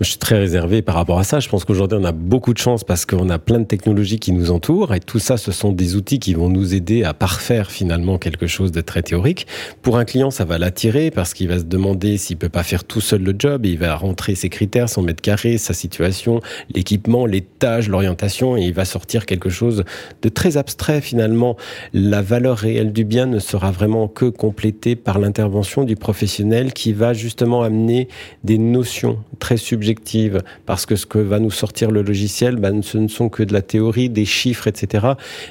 Je 0.00 0.10
suis 0.10 0.18
très 0.18 0.38
réservé 0.38 0.82
par 0.82 0.94
rapport 0.94 1.18
à 1.18 1.24
ça. 1.24 1.40
Je 1.40 1.48
pense 1.48 1.64
qu'aujourd'hui, 1.64 1.98
on 2.00 2.04
a 2.04 2.12
beaucoup 2.12 2.52
de 2.52 2.58
chance 2.58 2.84
parce 2.84 3.04
qu'on 3.04 3.30
a 3.30 3.38
plein 3.38 3.58
de 3.58 3.64
technologies 3.64 4.18
qui 4.18 4.32
nous 4.32 4.50
entourent 4.50 4.94
et 4.94 5.00
tout 5.00 5.18
ça, 5.18 5.36
ce 5.36 5.52
sont 5.52 5.72
des 5.72 5.96
outils 5.96 6.18
qui 6.18 6.34
vont 6.34 6.48
nous 6.48 6.74
aider 6.74 7.04
à 7.04 7.14
parfaire 7.14 7.70
finalement 7.70 8.18
quelque 8.18 8.46
chose 8.46 8.72
de 8.72 8.80
très 8.80 9.02
théorique. 9.02 9.46
Pour 9.82 9.98
un 9.98 10.04
client, 10.04 10.30
ça 10.30 10.44
va 10.44 10.58
l'attirer 10.58 11.10
parce 11.10 11.34
qu'il 11.34 11.48
va 11.48 11.58
se 11.58 11.64
demander 11.64 12.16
s'il 12.16 12.36
peut 12.36 12.48
pas 12.48 12.62
faire 12.62 12.84
tout 12.84 13.00
seul 13.00 13.22
le 13.22 13.34
job 13.36 13.66
et 13.66 13.70
il 13.70 13.78
va 13.78 13.94
rentrer 13.96 14.34
ses 14.34 14.48
critères, 14.48 14.88
son 14.88 15.02
mètre 15.02 15.22
carré, 15.22 15.58
sa 15.58 15.74
situation, 15.74 16.40
l'équipement, 16.74 17.26
les 17.26 17.40
tâches, 17.40 17.88
l'orientation 17.88 18.56
et 18.56 18.62
il 18.62 18.74
va 18.74 18.84
sortir 18.84 19.26
quelque 19.26 19.50
chose 19.50 19.84
de 20.22 20.28
très 20.28 20.56
abstrait 20.56 21.00
finalement. 21.00 21.56
La 21.92 22.22
valeur 22.22 22.58
réelle 22.58 22.92
du 22.92 23.04
bien 23.04 23.26
ne 23.26 23.38
sera 23.38 23.70
vraiment 23.70 24.06
que 24.06 24.26
complétée 24.26 24.94
par 24.96 25.18
l'intervention 25.18 25.84
du 25.84 25.96
professionnel 25.96 26.72
qui 26.72 26.92
va 26.92 27.12
justement 27.12 27.62
amener 27.62 28.08
des 28.44 28.58
notions 28.58 29.18
très 29.38 29.56
subjectives 29.56 29.87
parce 30.66 30.86
que 30.86 30.96
ce 30.96 31.06
que 31.06 31.18
va 31.18 31.38
nous 31.38 31.50
sortir 31.50 31.90
le 31.90 32.02
logiciel, 32.02 32.56
ben, 32.56 32.82
ce 32.82 32.98
ne 32.98 33.08
sont 33.08 33.28
que 33.28 33.42
de 33.42 33.52
la 33.52 33.62
théorie, 33.62 34.08
des 34.08 34.24
chiffres, 34.24 34.66
etc. 34.66 35.06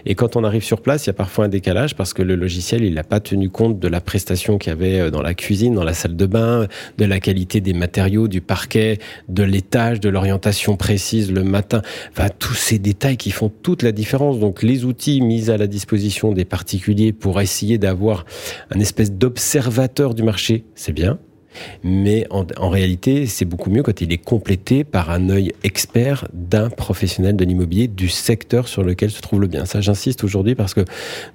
Et 0.06 0.16
quand 0.16 0.36
on 0.36 0.44
arrive 0.44 0.64
sur 0.64 0.82
place, 0.82 1.06
il 1.06 1.08
y 1.08 1.12
a 1.12 1.14
parfois 1.14 1.46
un 1.46 1.50
décalage 1.50 1.96
parce 1.96 2.14
que 2.14 2.22
le 2.22 2.36
logiciel, 2.36 2.84
il 2.84 2.94
n'a 2.94 3.04
pas 3.04 3.20
tenu 3.20 3.50
compte 3.50 3.80
de 3.80 3.88
la 3.88 4.02
prestation 4.02 4.58
qu'il 4.58 4.72
y 4.72 4.74
avait 4.74 5.00
euh, 5.00 5.10
dans 5.10 5.22
la 5.22 5.34
cuisine, 5.34 5.74
dans 5.76 5.84
la 5.84 5.94
salle 5.94 6.16
de 6.16 6.26
bain, 6.26 6.68
de 6.98 7.06
la 7.06 7.20
qualité 7.20 7.62
des 7.62 7.74
matériaux, 7.74 8.28
du 8.28 8.42
parquet, 8.42 9.00
de 9.30 9.44
l'étage, 9.44 10.00
de 10.00 10.10
l'orientation 10.10 10.76
précise 10.76 11.32
le 11.32 11.44
matin. 11.44 11.82
Enfin, 12.12 12.30
tous 12.38 12.54
ces 12.54 12.80
détails 12.80 13.18
qui 13.18 13.32
font 13.32 13.52
toute 13.64 13.84
la 13.84 13.92
différence. 13.92 14.40
Donc, 14.40 14.64
les 14.64 14.86
outils 14.86 15.22
mis 15.22 15.50
à 15.50 15.58
la 15.58 15.68
disposition 15.68 16.32
des 16.32 16.46
particuliers 16.46 17.14
pour 17.14 17.42
essayer 17.42 17.78
d'avoir 17.78 18.26
un 18.72 18.80
espèce 18.80 19.12
d'observateur 19.12 20.14
du 20.14 20.24
marché, 20.24 20.66
c'est 20.76 20.94
bien. 20.94 21.20
Mais 21.84 22.26
en, 22.30 22.70
réalité, 22.70 23.26
c'est 23.26 23.46
beaucoup 23.46 23.70
mieux 23.70 23.84
quand 23.84 24.02
il 24.02 24.12
est 24.12 24.18
complété 24.18 24.84
par 24.84 25.10
un 25.10 25.30
œil 25.30 25.54
expert 25.64 26.28
d'un 26.34 26.70
professionnel 26.70 27.36
de 27.36 27.46
l'immobilier 27.46 27.88
du 27.88 28.10
secteur 28.10 28.68
sur 28.68 28.84
lequel 28.84 29.12
se 29.12 29.22
trouve 29.22 29.42
le 29.42 29.48
bien. 29.48 29.66
Ça, 29.66 29.82
j'insiste 29.82 30.24
aujourd'hui 30.24 30.56
parce 30.56 30.74
que 30.74 30.82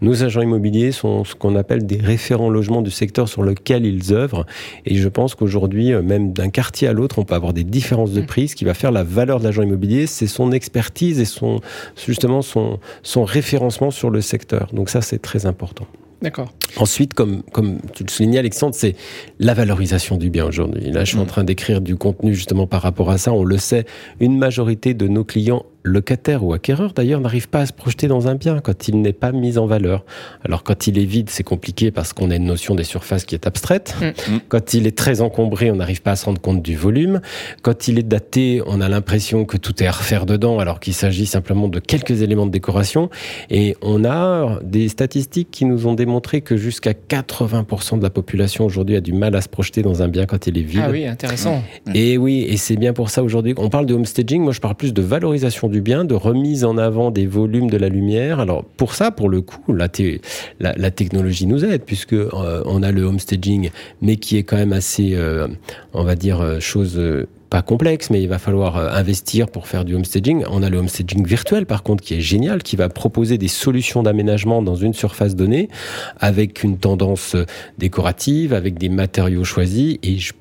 nos 0.00 0.22
agents 0.22 0.42
immobiliers 0.42 0.92
sont 0.92 1.24
ce 1.24 1.34
qu'on 1.34 1.56
appelle 1.56 1.86
des 1.86 1.98
référents 1.98 2.50
logements 2.50 2.82
du 2.82 2.90
secteur 2.90 3.28
sur 3.28 3.42
lequel 3.42 3.86
ils 3.86 4.12
œuvrent. 4.12 4.46
Et 4.86 4.96
je 4.96 5.08
pense 5.08 5.34
qu'aujourd'hui, 5.34 5.92
euh, 5.92 6.02
même 6.02 6.32
d'un 6.32 6.50
quartier 6.50 6.88
à 6.88 6.92
l'autre, 6.92 7.18
on 7.18 7.25
peut 7.25 7.34
avoir 7.34 7.52
des 7.52 7.64
différences 7.64 8.12
de 8.12 8.20
mmh. 8.20 8.26
prix. 8.26 8.48
Ce 8.48 8.56
qui 8.56 8.64
va 8.64 8.75
faire 8.75 8.92
la 8.92 9.04
valeur 9.04 9.38
de 9.38 9.44
l'agent 9.44 9.62
immobilier, 9.62 10.06
c'est 10.06 10.26
son 10.26 10.52
expertise 10.52 11.20
et 11.20 11.25
son, 11.25 11.60
justement 12.06 12.42
son, 12.42 12.78
son 13.02 13.25
référencement 13.25 13.90
sur 13.90 14.10
le 14.10 14.20
secteur. 14.20 14.68
Donc 14.72 14.90
ça, 14.90 15.00
c'est 15.00 15.20
très 15.20 15.46
important. 15.46 15.86
D'accord. 16.22 16.52
Ensuite, 16.76 17.14
comme, 17.14 17.42
comme 17.52 17.78
tu 17.92 18.04
le 18.04 18.08
soulignais, 18.08 18.38
Alexandre, 18.38 18.75
c'est 18.75 18.94
la 19.40 19.54
valorisation 19.54 20.16
du 20.16 20.30
bien 20.30 20.47
aujourd'hui. 20.47 20.90
Là, 20.90 21.04
je 21.04 21.11
suis 21.11 21.18
en 21.18 21.25
mm. 21.25 21.26
train 21.26 21.44
d'écrire 21.44 21.80
du 21.80 21.97
contenu 21.97 22.35
justement 22.35 22.66
par 22.66 22.82
rapport 22.82 23.11
à 23.11 23.18
ça. 23.18 23.32
On 23.32 23.44
le 23.44 23.58
sait, 23.58 23.85
une 24.20 24.38
majorité 24.38 24.94
de 24.94 25.08
nos 25.08 25.25
clients 25.25 25.66
locataire 25.84 26.44
ou 26.44 26.52
acquéreur 26.52 26.92
d'ailleurs 26.92 27.20
n'arrive 27.20 27.48
pas 27.48 27.60
à 27.60 27.66
se 27.66 27.72
projeter 27.72 28.08
dans 28.08 28.28
un 28.28 28.34
bien 28.34 28.60
quand 28.60 28.88
il 28.88 29.00
n'est 29.00 29.12
pas 29.12 29.32
mis 29.32 29.58
en 29.58 29.66
valeur. 29.66 30.04
Alors 30.44 30.62
quand 30.62 30.86
il 30.86 30.98
est 30.98 31.04
vide, 31.04 31.30
c'est 31.30 31.42
compliqué 31.42 31.90
parce 31.90 32.12
qu'on 32.12 32.30
a 32.30 32.36
une 32.36 32.44
notion 32.44 32.74
des 32.74 32.84
surfaces 32.84 33.24
qui 33.24 33.34
est 33.34 33.46
abstraite. 33.46 33.94
Mm. 34.00 34.34
Mm. 34.34 34.40
Quand 34.48 34.74
il 34.74 34.86
est 34.86 34.96
très 34.96 35.20
encombré, 35.20 35.70
on 35.70 35.76
n'arrive 35.76 36.02
pas 36.02 36.12
à 36.12 36.16
se 36.16 36.24
rendre 36.24 36.40
compte 36.40 36.62
du 36.62 36.76
volume. 36.76 37.20
Quand 37.62 37.88
il 37.88 37.98
est 37.98 38.04
daté, 38.04 38.62
on 38.66 38.80
a 38.80 38.88
l'impression 38.88 39.44
que 39.44 39.56
tout 39.56 39.82
est 39.82 39.86
à 39.86 39.92
refaire 39.92 40.26
dedans 40.26 40.58
alors 40.58 40.80
qu'il 40.80 40.94
s'agit 40.94 41.26
simplement 41.26 41.68
de 41.68 41.80
quelques 41.80 42.22
éléments 42.22 42.46
de 42.46 42.52
décoration. 42.52 43.10
Et 43.50 43.76
on 43.82 44.04
a 44.04 44.60
des 44.62 44.88
statistiques 44.88 45.50
qui 45.50 45.64
nous 45.64 45.86
ont 45.86 45.94
démontré 45.94 46.40
que 46.40 46.56
jusqu'à 46.56 46.92
80% 46.92 47.98
de 47.98 48.02
la 48.02 48.10
population 48.10 48.64
aujourd'hui 48.64 48.96
a 48.96 49.00
du 49.00 49.12
mal 49.12 49.34
à 49.34 49.40
se 49.40 49.48
projeter 49.48 49.82
dans 49.82 50.02
un 50.02 50.08
bien 50.08 50.26
quand 50.26 50.46
il 50.46 50.58
est 50.58 50.62
vide. 50.62 50.82
Ah 50.84 50.90
oui, 50.90 51.06
intéressant. 51.06 51.62
Et 51.94 52.18
oui, 52.18 52.46
et 52.48 52.56
c'est 52.56 52.76
bien 52.76 52.92
pour 52.92 53.10
ça 53.10 53.22
aujourd'hui. 53.22 53.54
On 53.56 53.68
parle 53.68 53.86
de 53.86 53.94
homestaging, 53.94 54.42
moi 54.42 54.52
je 54.52 54.60
parle 54.60 54.74
plus 54.74 54.92
de 54.92 55.02
valorisation 55.02 55.68
du 55.73 55.81
bien, 55.81 56.05
de 56.05 56.14
remise 56.14 56.64
en 56.64 56.79
avant 56.79 57.11
des 57.11 57.26
volumes 57.26 57.69
de 57.69 57.76
la 57.76 57.88
lumière. 57.88 58.38
Alors 58.38 58.64
pour 58.64 58.95
ça, 58.95 59.11
pour 59.11 59.29
le 59.29 59.41
coup, 59.41 59.75
la, 59.75 59.88
la, 60.61 60.91
technologie 60.93 61.47
nous 61.47 61.64
aide 61.64 61.83
puisque 61.85 62.12
euh, 62.12 62.62
on 62.64 62.83
a 62.85 62.93
le 62.93 63.02
homestaging, 63.02 63.71
mais 64.00 64.17
qui 64.17 64.37
est 64.37 64.45
quand 64.45 64.57
même 64.57 64.73
assez, 64.73 65.14
euh, 65.14 65.49
on 65.93 66.05
va 66.05 66.14
dire, 66.14 66.41
euh, 66.41 66.61
chose 66.61 67.00
pas 67.50 67.62
complexe, 67.62 68.09
mais 68.11 68.23
il 68.23 68.29
va 68.29 68.38
falloir 68.38 68.76
investir 68.97 69.49
pour 69.49 69.67
faire 69.67 69.85
du 69.85 69.95
homestaging. 69.95 70.45
On 70.50 70.62
a 70.62 70.71
le 70.71 70.79
homestaging 70.79 71.26
virtuel, 71.26 71.67
par 71.67 71.83
contre, 71.83 72.02
qui 72.02 72.14
est 72.14 72.21
génial, 72.21 72.62
qui 72.62 72.76
va 72.76 72.88
proposer 72.88 73.37
des 73.37 73.49
solutions 73.49 74.02
d'aménagement 74.02 74.62
dans 74.62 74.76
une 74.76 74.95
surface 74.95 75.37
donnée, 75.37 75.69
avec 76.19 76.62
une 76.62 76.79
tendance 76.79 77.37
décorative, 77.76 78.55
avec 78.55 78.79
des 78.79 78.88
matériaux 78.88 79.45
choisis. 79.45 79.99
Et 80.02 80.17
je 80.17 80.33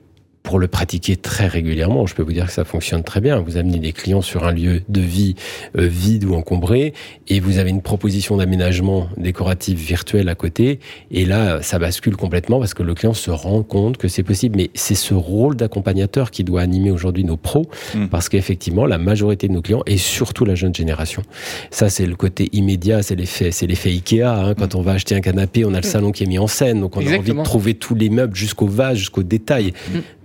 pour 0.43 0.60
le 0.60 0.67
pratiquer 0.67 1.15
très 1.15 1.48
régulièrement. 1.48 2.07
Je 2.07 2.15
peux 2.15 2.24
vous 2.24 2.33
dire 2.33 2.48
que 2.48 2.51
ça 2.51 2.63
fonctionne 2.63 3.03
très 3.03 3.21
bien. 3.21 3.39
Vous 3.39 3.57
amenez 3.57 3.79
des 3.79 3.93
clients 3.93 4.21
sur 4.21 4.45
un 4.45 4.51
lieu 4.51 4.81
de 4.89 5.01
vie 5.01 5.36
euh, 5.77 5.86
vide 5.86 6.25
ou 6.25 6.33
encombré 6.33 6.93
et 7.27 7.39
vous 7.39 7.57
avez 7.57 7.69
une 7.69 7.81
proposition 7.81 8.38
d'aménagement 8.38 9.07
décoratif 9.17 9.79
virtuel 9.79 10.29
à 10.29 10.36
côté 10.36 10.79
et 11.12 11.25
là, 11.25 11.62
ça 11.62 11.79
bascule 11.79 12.15
complètement 12.17 12.60
parce 12.60 12.74
que 12.74 12.83
le 12.83 12.93
client 12.95 13.13
se 13.13 13.29
rend 13.29 13.62
compte 13.63 13.98
que 13.98 14.07
c'est 14.07 14.24
possible. 14.24 14.57
Mais 14.57 14.69
c'est 14.74 14.95
ce 14.95 15.13
rôle 15.13 15.55
d'accompagnateur 15.55 16.31
qui 16.31 16.43
doit 16.43 16.62
animer 16.62 16.91
aujourd'hui 16.91 17.24
nos 17.24 17.38
pros 17.38 17.67
mmh. 17.93 18.07
parce 18.07 18.27
qu'effectivement, 18.27 18.86
la 18.86 18.98
majorité 18.98 19.48
de 19.48 19.53
nos 19.53 19.62
clients 19.62 19.83
et 19.86 19.98
surtout 19.98 20.45
la 20.45 20.55
jeune 20.55 20.74
génération, 20.74 21.21
ça 21.69 21.89
c'est 21.89 22.05
le 22.05 22.15
côté 22.15 22.50
immédiat, 22.51 23.03
c'est 23.03 23.15
l'effet, 23.15 23.51
c'est 23.51 23.67
l'effet 23.67 23.89
Ikea. 23.89 24.24
Hein. 24.24 24.55
Quand 24.57 24.74
mmh. 24.74 24.77
on 24.77 24.81
va 24.81 24.93
acheter 24.93 25.15
un 25.15 25.21
canapé, 25.21 25.65
on 25.65 25.74
a 25.74 25.74
le 25.74 25.79
mmh. 25.79 25.83
salon 25.83 26.12
qui 26.12 26.24
est 26.24 26.27
mis 26.27 26.39
en 26.39 26.48
scène, 26.48 26.81
donc 26.81 26.98
on 26.98 27.05
a 27.05 27.17
envie 27.17 27.33
de 27.33 27.43
trouver 27.43 27.75
tous 27.75 27.95
les 27.95 28.10
meubles 28.10 28.36
jusqu'au 28.36 28.67
vase, 28.67 28.98
jusqu'au 28.98 29.24
détail. 29.24 29.74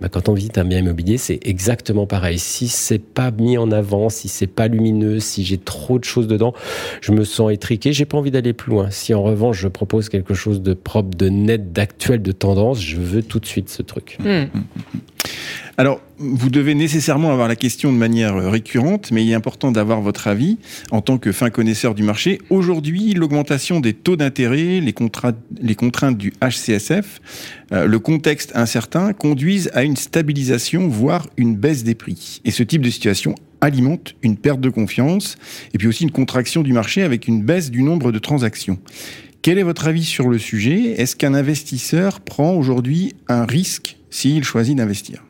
Bah, 0.01 0.06
quand 0.09 0.29
on 0.29 0.33
visite 0.33 0.57
un 0.57 0.65
bien 0.65 0.79
immobilier, 0.79 1.17
c'est 1.17 1.39
exactement 1.43 2.05
pareil. 2.05 2.39
Si 2.39 2.67
c'est 2.67 2.99
pas 2.99 3.31
mis 3.31 3.57
en 3.57 3.71
avant, 3.71 4.09
si 4.09 4.27
c'est 4.27 4.47
pas 4.47 4.67
lumineux, 4.67 5.19
si 5.19 5.43
j'ai 5.43 5.57
trop 5.57 5.99
de 5.99 6.03
choses 6.03 6.27
dedans, 6.27 6.53
je 7.01 7.11
me 7.11 7.23
sens 7.23 7.51
étriqué, 7.51 7.93
j'ai 7.93 8.05
pas 8.05 8.17
envie 8.17 8.31
d'aller 8.31 8.53
plus 8.53 8.71
loin. 8.71 8.89
Si 8.91 9.13
en 9.13 9.23
revanche 9.23 9.59
je 9.59 9.67
propose 9.67 10.09
quelque 10.09 10.33
chose 10.33 10.61
de 10.61 10.73
propre, 10.73 11.15
de 11.15 11.29
net, 11.29 11.71
d'actuel, 11.73 12.21
de 12.21 12.31
tendance, 12.31 12.81
je 12.81 12.97
veux 12.97 13.23
tout 13.23 13.39
de 13.39 13.45
suite 13.45 13.69
ce 13.69 13.81
truc. 13.81 14.17
Hmm. 14.19 14.45
Alors, 15.79 16.01
vous 16.17 16.49
devez 16.49 16.73
nécessairement 16.73 17.31
avoir 17.31 17.47
la 17.47 17.55
question 17.55 17.93
de 17.93 17.97
manière 17.97 18.35
euh, 18.35 18.49
récurrente, 18.49 19.11
mais 19.11 19.23
il 19.23 19.29
est 19.29 19.35
important 19.35 19.71
d'avoir 19.71 20.01
votre 20.01 20.27
avis 20.27 20.57
en 20.89 21.01
tant 21.01 21.19
que 21.19 21.31
fin 21.31 21.51
connaisseur 21.51 21.93
du 21.93 22.01
marché. 22.01 22.39
Aujourd'hui, 22.49 23.13
l'augmentation 23.13 23.79
des 23.79 23.93
taux 23.93 24.15
d'intérêt, 24.15 24.79
les, 24.79 24.93
contraintes 24.93 26.17
du 26.17 26.33
HCSF, 26.41 27.21
euh, 27.71 27.85
le 27.85 27.99
contexte 27.99 28.53
incertain 28.55 29.13
conduisent 29.13 29.69
à 29.75 29.83
une 29.83 29.97
stabilisation, 29.97 30.87
voire 30.87 31.27
une 31.37 31.55
baisse 31.55 31.83
des 31.83 31.93
prix. 31.93 32.41
Et 32.43 32.49
ce 32.49 32.63
type 32.63 32.81
de 32.81 32.89
situation 32.89 33.35
alimente 33.61 34.15
une 34.23 34.37
perte 34.37 34.61
de 34.61 34.69
confiance 34.69 35.35
et 35.73 35.77
puis 35.77 35.87
aussi 35.87 36.03
une 36.03 36.11
contraction 36.11 36.63
du 36.63 36.73
marché 36.73 37.03
avec 37.03 37.27
une 37.27 37.43
baisse 37.43 37.69
du 37.69 37.83
nombre 37.83 38.11
de 38.11 38.19
transactions. 38.19 38.79
Quel 39.43 39.59
est 39.59 39.63
votre 39.63 39.87
avis 39.87 40.03
sur 40.03 40.27
le 40.27 40.39
sujet? 40.39 40.99
Est-ce 40.99 41.15
qu'un 41.15 41.33
investisseur 41.33 42.19
prend 42.19 42.53
aujourd'hui 42.53 43.13
un 43.27 43.45
risque 43.45 43.96
s'il 44.09 44.43
choisit 44.43 44.75
d'investir 44.75 45.23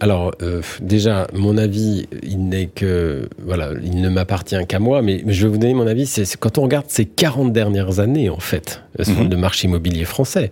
alors, 0.00 0.32
euh, 0.42 0.62
déjà, 0.80 1.26
mon 1.32 1.56
avis, 1.56 2.06
il 2.22 2.48
n'est 2.48 2.66
que, 2.66 3.28
voilà, 3.44 3.70
il 3.82 4.00
ne 4.00 4.08
m'appartient 4.08 4.66
qu'à 4.68 4.78
moi, 4.78 5.02
mais, 5.02 5.22
je 5.26 5.46
vais 5.46 5.52
vous 5.52 5.58
donner 5.58 5.74
mon 5.74 5.86
avis. 5.86 6.06
C'est 6.06 6.36
quand 6.36 6.58
on 6.58 6.62
regarde 6.62 6.86
ces 6.88 7.04
40 7.04 7.52
dernières 7.52 8.00
années, 8.00 8.30
en 8.30 8.40
fait, 8.40 8.82
sur 9.02 9.24
le 9.24 9.36
marché 9.36 9.66
immobilier 9.66 10.04
français, 10.04 10.50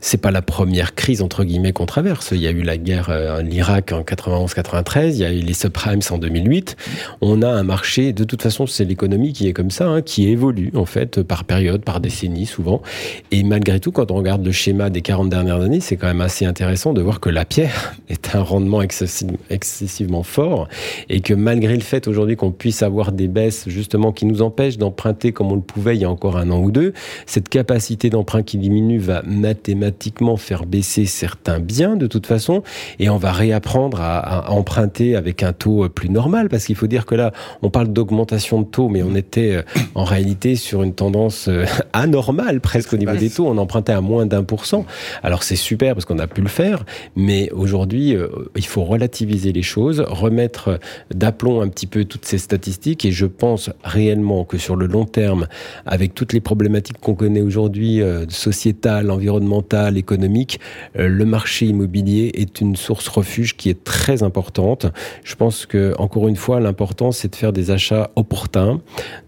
c'est 0.00 0.20
pas 0.20 0.30
la 0.30 0.42
première 0.42 0.94
crise 0.94 1.22
entre 1.22 1.44
guillemets 1.44 1.72
qu'on 1.72 1.86
traverse. 1.86 2.30
Il 2.32 2.38
y 2.38 2.46
a 2.46 2.50
eu 2.50 2.62
la 2.62 2.76
guerre 2.76 3.08
euh, 3.10 3.40
en 3.40 3.46
Irak 3.46 3.92
en 3.92 4.02
91-93, 4.02 5.10
il 5.10 5.16
y 5.16 5.24
a 5.24 5.32
eu 5.32 5.40
les 5.40 5.54
subprimes 5.54 6.00
en 6.10 6.18
2008. 6.18 6.76
On 7.20 7.40
a 7.42 7.48
un 7.48 7.62
marché, 7.62 8.12
de 8.12 8.24
toute 8.24 8.42
façon, 8.42 8.66
c'est 8.66 8.84
l'économie 8.84 9.32
qui 9.32 9.48
est 9.48 9.52
comme 9.52 9.70
ça, 9.70 9.86
hein, 9.86 10.02
qui 10.02 10.28
évolue 10.28 10.70
en 10.74 10.84
fait 10.84 11.22
par 11.22 11.44
période, 11.44 11.82
par 11.82 12.00
décennie 12.00 12.46
souvent. 12.46 12.82
Et 13.30 13.42
malgré 13.42 13.80
tout, 13.80 13.92
quand 13.92 14.10
on 14.10 14.16
regarde 14.16 14.44
le 14.44 14.52
schéma 14.52 14.90
des 14.90 15.00
40 15.00 15.30
dernières 15.30 15.60
années, 15.60 15.80
c'est 15.80 15.96
quand 15.96 16.08
même 16.08 16.20
assez 16.20 16.44
intéressant 16.44 16.92
de 16.92 17.00
voir 17.00 17.20
que 17.20 17.30
la 17.30 17.44
pierre 17.44 17.94
est 18.08 18.34
un 18.34 18.42
rendement 18.42 18.82
excessivement 18.82 20.22
fort 20.22 20.68
et 21.08 21.20
que 21.20 21.34
malgré 21.34 21.74
le 21.74 21.82
fait 21.82 22.08
aujourd'hui 22.08 22.36
qu'on 22.36 22.50
puisse 22.50 22.82
avoir 22.82 23.12
des 23.12 23.28
baisses 23.28 23.68
justement 23.68 24.12
qui 24.12 24.26
nous 24.26 24.42
empêchent 24.42 24.78
d'emprunter 24.78 25.32
comme 25.32 25.52
on 25.52 25.56
le 25.56 25.60
pouvait 25.60 25.96
il 25.96 26.02
y 26.02 26.04
a 26.04 26.10
encore 26.10 26.36
un 26.36 26.50
an 26.50 26.60
ou 26.60 26.70
deux, 26.70 26.92
cette 27.26 27.48
capacité 27.48 28.10
d'emprunt 28.10 28.42
qui 28.42 28.58
diminue 28.58 28.98
va 28.98 29.22
mathématiquement 29.26 30.36
faire 30.36 30.64
baisser 30.64 31.06
certains 31.06 31.60
biens 31.60 31.96
de 31.96 32.06
toute 32.06 32.26
façon 32.26 32.62
et 32.98 33.10
on 33.10 33.16
va 33.16 33.32
réapprendre 33.32 34.00
à, 34.00 34.50
emprunter 34.50 35.16
avec 35.16 35.42
un 35.42 35.52
taux 35.52 35.88
plus 35.88 36.10
normal. 36.10 36.48
Parce 36.48 36.64
qu'il 36.64 36.76
faut 36.76 36.86
dire 36.86 37.06
que 37.06 37.14
là 37.14 37.32
on 37.62 37.70
parle 37.70 37.88
d'augmentation 37.88 38.60
de 38.60 38.66
taux 38.66 38.88
mais 38.88 39.02
on 39.02 39.14
était 39.14 39.56
euh, 39.56 39.62
en 39.94 40.04
réalité 40.04 40.56
sur 40.56 40.82
une 40.82 40.94
tendance 40.94 41.48
euh, 41.48 41.64
anormale 41.92 42.60
presque 42.60 42.92
au 42.92 42.96
niveau 42.96 43.16
des 43.16 43.30
taux, 43.30 43.46
on 43.46 43.58
empruntait 43.58 43.92
à 43.92 44.00
moins 44.00 44.26
d'un 44.26 44.44
pour 44.44 44.64
cent. 44.66 44.86
Alors 45.22 45.42
c'est 45.42 45.56
super 45.56 45.94
parce 45.94 46.04
qu'on 46.04 46.18
a 46.18 46.26
pu 46.26 46.40
le 46.40 46.48
faire 46.48 46.84
mais 47.16 47.50
aujourd'hui 47.50 47.97
euh, 47.98 48.28
il 48.56 48.66
faut 48.66 48.84
relativiser 48.84 49.52
les 49.52 49.62
choses, 49.62 50.00
remettre 50.00 50.78
d'aplomb 51.14 51.60
un 51.60 51.68
petit 51.68 51.86
peu 51.86 52.04
toutes 52.04 52.24
ces 52.24 52.38
statistiques 52.38 53.04
et 53.04 53.12
je 53.12 53.26
pense 53.26 53.70
réellement 53.82 54.44
que 54.44 54.58
sur 54.58 54.76
le 54.76 54.86
long 54.86 55.04
terme, 55.04 55.46
avec 55.86 56.14
toutes 56.14 56.32
les 56.32 56.40
problématiques 56.40 56.98
qu'on 57.00 57.14
connaît 57.14 57.40
aujourd'hui, 57.40 58.00
euh, 58.00 58.24
sociétales, 58.28 59.10
environnementales, 59.10 59.96
économiques, 59.96 60.60
euh, 60.98 61.08
le 61.08 61.24
marché 61.24 61.66
immobilier 61.66 62.30
est 62.34 62.60
une 62.60 62.76
source 62.76 63.08
refuge 63.08 63.56
qui 63.56 63.68
est 63.70 63.84
très 63.84 64.22
importante. 64.22 64.86
Je 65.24 65.34
pense 65.34 65.66
que, 65.66 65.94
encore 65.98 66.28
une 66.28 66.36
fois, 66.36 66.60
l'important, 66.60 67.12
c'est 67.12 67.28
de 67.28 67.36
faire 67.36 67.52
des 67.52 67.70
achats 67.70 68.10
opportuns, 68.16 68.80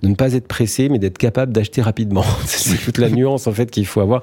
de 0.02 0.08
ne 0.08 0.14
pas 0.14 0.34
être 0.34 0.46
pressé, 0.46 0.88
mais 0.88 0.98
d'être 0.98 1.18
capable 1.18 1.52
d'acheter 1.52 1.82
rapidement. 1.82 2.24
c'est 2.44 2.78
toute 2.78 2.98
la 2.98 3.10
nuance, 3.10 3.46
en 3.46 3.52
fait, 3.52 3.70
qu'il 3.70 3.86
faut 3.86 4.00
avoir. 4.00 4.20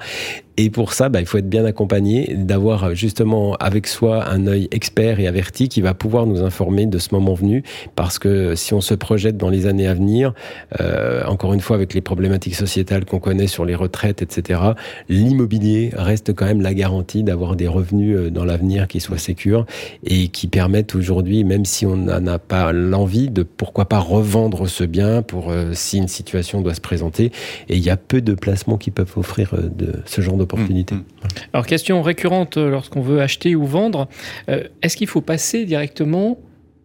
Et 0.60 0.70
pour 0.70 0.92
ça, 0.92 1.08
bah, 1.08 1.20
il 1.20 1.26
faut 1.26 1.38
être 1.38 1.48
bien 1.48 1.64
accompagné, 1.64 2.34
d'avoir 2.34 2.92
justement 2.92 3.54
avec 3.60 3.86
soi 3.86 4.28
un 4.28 4.48
œil 4.48 4.66
expert 4.72 5.20
et 5.20 5.28
averti 5.28 5.68
qui 5.68 5.80
va 5.80 5.94
pouvoir 5.94 6.26
nous 6.26 6.42
informer 6.42 6.86
de 6.86 6.98
ce 6.98 7.10
moment 7.12 7.34
venu. 7.34 7.62
Parce 7.94 8.18
que 8.18 8.56
si 8.56 8.74
on 8.74 8.80
se 8.80 8.94
projette 8.94 9.36
dans 9.36 9.50
les 9.50 9.66
années 9.66 9.86
à 9.86 9.94
venir, 9.94 10.34
euh, 10.80 11.22
encore 11.26 11.52
une 11.52 11.60
fois 11.60 11.76
avec 11.76 11.94
les 11.94 12.00
problématiques 12.00 12.56
sociétales 12.56 13.04
qu'on 13.04 13.20
connaît 13.20 13.46
sur 13.46 13.64
les 13.64 13.76
retraites, 13.76 14.20
etc., 14.20 14.60
l'immobilier 15.08 15.90
reste 15.94 16.34
quand 16.34 16.46
même 16.46 16.60
la 16.60 16.74
garantie 16.74 17.22
d'avoir 17.22 17.54
des 17.54 17.68
revenus 17.68 18.16
euh, 18.16 18.30
dans 18.30 18.44
l'avenir 18.44 18.88
qui 18.88 18.98
soient 18.98 19.16
sécures 19.16 19.64
et 20.04 20.26
qui 20.26 20.48
permettent 20.48 20.96
aujourd'hui, 20.96 21.44
même 21.44 21.64
si 21.64 21.86
on 21.86 21.94
n'en 21.94 22.26
a 22.26 22.40
pas 22.40 22.72
l'envie, 22.72 23.30
de 23.30 23.44
pourquoi 23.44 23.84
pas 23.84 24.00
revendre 24.00 24.68
ce 24.68 24.82
bien 24.82 25.22
pour 25.22 25.52
euh, 25.52 25.70
si 25.74 25.98
une 25.98 26.08
situation 26.08 26.62
doit 26.62 26.74
se 26.74 26.80
présenter. 26.80 27.30
Et 27.68 27.76
il 27.76 27.84
y 27.84 27.90
a 27.90 27.96
peu 27.96 28.20
de 28.20 28.34
placements 28.34 28.76
qui 28.76 28.90
peuvent 28.90 29.14
offrir 29.14 29.54
de 29.54 30.02
ce 30.04 30.20
genre 30.20 30.36
de 30.36 30.47
Mmh, 30.56 30.96
mmh. 30.96 31.04
Alors, 31.52 31.66
question 31.66 32.02
récurrente 32.02 32.56
euh, 32.56 32.70
lorsqu'on 32.70 33.00
veut 33.00 33.20
acheter 33.20 33.54
ou 33.54 33.64
vendre, 33.64 34.08
euh, 34.48 34.64
est-ce 34.82 34.96
qu'il 34.96 35.06
faut 35.06 35.20
passer 35.20 35.64
directement 35.64 36.38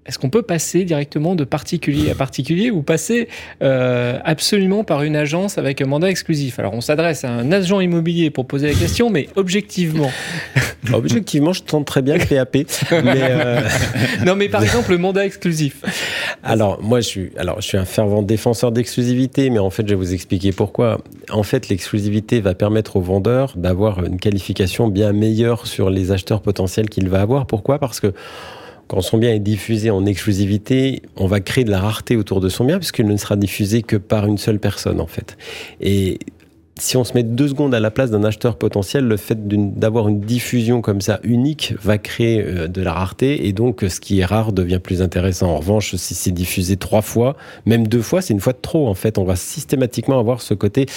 est-ce 0.05 0.19
qu'on 0.19 0.29
peut 0.29 0.41
passer 0.41 0.83
directement 0.83 1.35
de 1.35 1.45
particulier 1.45 2.11
à 2.11 2.15
particulier 2.15 2.71
ou 2.71 2.81
passer 2.81 3.29
euh, 3.61 4.19
absolument 4.25 4.83
par 4.83 5.03
une 5.03 5.15
agence 5.15 5.57
avec 5.57 5.81
un 5.81 5.85
mandat 5.85 6.09
exclusif? 6.09 6.59
Alors 6.59 6.73
on 6.73 6.81
s'adresse 6.81 7.23
à 7.23 7.31
un 7.31 7.51
agent 7.51 7.79
immobilier 7.79 8.29
pour 8.29 8.45
poser 8.45 8.67
la 8.67 8.73
question, 8.73 9.09
mais 9.09 9.29
objectivement. 9.35 10.11
objectivement, 10.93 11.53
je 11.53 11.63
tente 11.63 11.85
très 11.85 12.01
bien 12.01 12.17
le 12.17 12.25
PAP. 12.25 12.55
Mais 12.91 13.21
euh, 13.21 13.61
non, 14.25 14.35
mais 14.35 14.49
par 14.49 14.61
exemple 14.61 14.91
le 14.91 14.97
mandat 14.97 15.25
exclusif. 15.25 15.81
Alors 16.43 16.81
moi, 16.83 16.99
je 16.99 17.07
suis, 17.07 17.31
alors 17.37 17.61
je 17.61 17.67
suis 17.67 17.77
un 17.77 17.85
fervent 17.85 18.21
défenseur 18.21 18.73
d'exclusivité, 18.73 19.49
mais 19.49 19.59
en 19.59 19.69
fait, 19.69 19.83
je 19.83 19.89
vais 19.89 19.95
vous 19.95 20.13
expliquer 20.13 20.51
pourquoi. 20.51 20.99
En 21.29 21.43
fait, 21.43 21.69
l'exclusivité 21.69 22.41
va 22.41 22.53
permettre 22.55 22.97
au 22.97 23.01
vendeur 23.01 23.53
d'avoir 23.55 24.03
une 24.03 24.19
qualification 24.19 24.89
bien 24.89 25.13
meilleure 25.13 25.65
sur 25.65 25.89
les 25.89 26.11
acheteurs 26.11 26.41
potentiels 26.41 26.89
qu'il 26.89 27.07
va 27.07 27.21
avoir. 27.21 27.45
Pourquoi? 27.45 27.79
Parce 27.79 28.01
que 28.01 28.13
quand 28.87 29.01
son 29.01 29.17
bien 29.17 29.33
est 29.33 29.39
diffusé 29.39 29.89
en 29.89 30.05
exclusivité, 30.05 31.01
on 31.15 31.27
va 31.27 31.39
créer 31.39 31.63
de 31.63 31.71
la 31.71 31.79
rareté 31.79 32.15
autour 32.15 32.41
de 32.41 32.49
son 32.49 32.65
bien 32.65 32.77
puisqu'il 32.77 33.07
ne 33.07 33.17
sera 33.17 33.35
diffusé 33.35 33.81
que 33.81 33.95
par 33.95 34.25
une 34.25 34.37
seule 34.37 34.59
personne 34.59 34.99
en 34.99 35.07
fait. 35.07 35.37
Si 36.79 36.97
on 36.97 37.03
se 37.03 37.13
met 37.13 37.23
deux 37.23 37.47
secondes 37.47 37.73
à 37.75 37.79
la 37.79 37.91
place 37.91 38.11
d'un 38.11 38.23
acheteur 38.23 38.57
potentiel, 38.57 39.05
le 39.05 39.17
fait 39.17 39.47
d'avoir 39.47 40.07
une 40.07 40.19
diffusion 40.19 40.81
comme 40.81 41.01
ça 41.01 41.19
unique 41.23 41.73
va 41.81 41.97
créer 41.97 42.41
euh, 42.41 42.67
de 42.67 42.81
la 42.81 42.93
rareté 42.93 43.47
et 43.47 43.53
donc 43.53 43.85
ce 43.87 43.99
qui 43.99 44.19
est 44.19 44.25
rare 44.25 44.53
devient 44.53 44.79
plus 44.79 45.01
intéressant. 45.01 45.49
En 45.49 45.57
revanche, 45.57 45.95
si 45.95 46.15
c'est 46.15 46.31
diffusé 46.31 46.77
trois 46.77 47.01
fois, 47.01 47.35
même 47.65 47.87
deux 47.87 48.01
fois, 48.01 48.21
c'est 48.21 48.33
une 48.33 48.39
fois 48.39 48.53
de 48.53 48.59
trop 48.61 48.87
en 48.87 48.95
fait. 48.95 49.17
On 49.17 49.23
va 49.23 49.35
systématiquement 49.35 50.19
avoir 50.19 50.41
ce 50.41 50.53
côté 50.53 50.87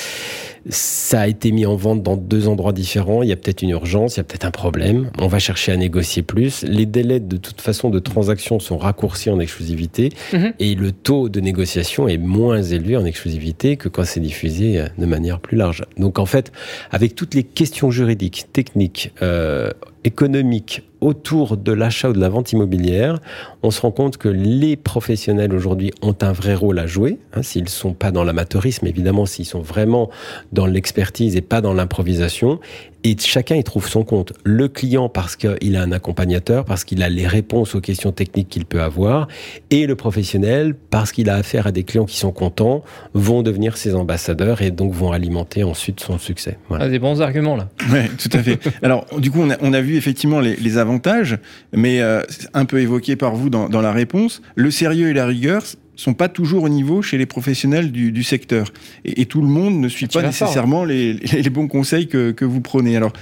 ça 0.69 1.21
a 1.21 1.27
été 1.29 1.53
mis 1.53 1.67
en 1.67 1.77
vente 1.77 2.03
dans 2.03 2.17
deux 2.17 2.49
endroits 2.49 2.73
différents. 2.73 3.23
Il 3.23 3.29
y 3.29 3.33
a 3.33 3.37
peut-être 3.37 3.63
une 3.63 3.71
urgence, 3.71 4.17
il 4.17 4.19
y 4.19 4.21
a 4.21 4.25
peut-être 4.25 4.45
un 4.45 4.51
problème. 4.51 5.11
On 5.19 5.29
va 5.29 5.39
chercher 5.39 5.73
à 5.73 5.77
négocier 5.77 6.23
plus. 6.23 6.63
Les 6.63 6.87
délais 6.87 7.21
de 7.21 7.37
toute 7.37 7.61
façon 7.61 7.91
de 7.91 7.99
transaction 7.99 8.59
sont 8.59 8.79
raccourcis 8.79 9.31
en 9.31 9.39
exclusivité 9.39 10.11
mhm. 10.33 10.53
et 10.59 10.75
le 10.75 10.93
taux 10.93 11.29
de 11.29 11.41
négociation 11.41 12.09
est 12.09 12.19
moins 12.19 12.63
élevé 12.63 12.97
en 12.97 13.05
exclusivité 13.05 13.77
que 13.77 13.89
quand 13.89 14.05
c'est 14.05 14.21
diffusé 14.21 14.81
euh, 14.81 14.87
de 14.99 15.07
manière 15.07 15.41
plus 15.41 15.57
large. 15.57 15.66
Donc 15.97 16.19
en 16.19 16.27
fait, 16.27 16.53
avec 16.91 17.15
toutes 17.15 17.35
les 17.35 17.45
questions 17.45 17.91
juridiques, 17.91 18.47
techniques, 18.53 19.13
euh, 19.23 19.71
économiques 20.05 20.83
autour 21.01 21.57
de 21.57 21.73
l'achat 21.73 22.11
ou 22.11 22.13
de 22.13 22.21
la 22.21 22.29
vente 22.29 22.53
immobilière, 22.53 23.19
on 23.63 23.71
se 23.71 23.81
rend 23.81 23.91
compte 23.91 24.17
que 24.17 24.29
les 24.29 24.77
professionnels 24.77 25.53
aujourd'hui 25.53 25.93
ont 26.01 26.15
un 26.23 26.33
vrai 26.33 26.55
rôle 26.55 26.79
à 26.79 26.87
jouer. 26.87 27.19
Hein, 27.35 27.43
s'ils 27.43 27.65
ne 27.65 27.69
sont 27.69 27.93
pas 27.93 28.11
dans 28.11 28.25
l'amateurisme, 28.25 28.87
évidemment, 28.87 29.27
s'ils 29.27 29.45
sont 29.45 29.61
vraiment 29.61 30.09
dans 30.53 30.67
l'expertise 30.67 31.37
et 31.37 31.43
pas 31.43 31.61
dans 31.61 31.75
l'improvisation. 31.75 32.61
Et 33.09 33.15
chacun 33.21 33.55
y 33.55 33.63
trouve 33.63 33.89
son 33.89 34.03
compte. 34.03 34.33
Le 34.43 34.67
client 34.67 35.09
parce 35.09 35.37
qu'il 35.37 35.77
a 35.77 35.81
un 35.81 35.93
accompagnateur, 35.93 36.65
parce 36.65 36.83
qu'il 36.83 37.05
a 37.05 37.09
les 37.09 37.29
réponses 37.29 37.77
aux 37.77 37.81
questions 37.81 38.11
techniques 38.11 38.49
qu'il 38.49 38.65
peut 38.65 38.83
avoir, 38.83 39.29
et 39.71 39.87
le 39.87 39.95
professionnel 39.95 40.75
parce 40.91 41.13
qu'il 41.13 41.31
a 41.31 41.37
affaire 41.37 41.69
à 41.69 41.71
des 41.71 41.85
clients 41.85 42.05
qui 42.05 42.17
sont 42.17 42.33
contents, 42.33 42.83
vont 43.15 43.45
devenir 43.45 43.77
ses 43.77 43.95
ambassadeurs 43.95 44.61
et 44.61 44.73
donc 44.73 44.93
vont 44.93 45.13
alimenter 45.13 45.63
ensuite 45.63 46.01
son 46.01 46.19
succès. 46.19 46.59
Voilà. 46.69 46.87
Ah, 46.87 46.89
des 46.89 46.99
bons 46.99 47.23
arguments 47.23 47.55
là. 47.55 47.69
Oui, 47.93 48.01
tout 48.19 48.37
à 48.37 48.43
fait. 48.43 48.59
Alors 48.83 49.07
du 49.19 49.31
coup, 49.31 49.41
on 49.41 49.73
a, 49.73 49.81
vu 49.81 49.97
effectivement 49.97 50.41
les, 50.41 50.57
les 50.57 50.73
davantage, 50.73 51.39
mais 51.73 52.01
euh, 52.01 52.23
un 52.55 52.65
peu 52.65 52.81
évoqué 52.81 53.15
par 53.15 53.37
vous 53.37 53.51
dans, 53.51 53.69
la 53.69 53.93
réponse, 53.93 54.43
le 54.57 54.73
sérieux 54.73 55.11
et 55.11 55.13
la 55.13 55.27
rigueur 55.27 55.63
sont 55.97 56.15
pas 56.15 56.29
toujours 56.29 56.63
au 56.63 56.69
niveau 56.69 57.03
chez 57.03 57.19
les 57.19 57.27
professionnels 57.27 57.91
du, 57.91 58.23
secteur. 58.23 58.73
Et, 59.05 59.27
tout 59.27 59.41
le 59.41 59.49
monde 59.49 59.81
ne 59.81 59.89
suit 59.89 60.07
pas 60.07 60.23
nécessairement 60.23 60.85
les, 60.85 61.15
les, 61.15 61.51
bons 61.51 61.69
conseils 61.69 62.07
que, 62.07 62.31
que 62.31 62.45
vous 62.45 62.61
prenez. 62.61 62.97
Alors, 62.97 63.13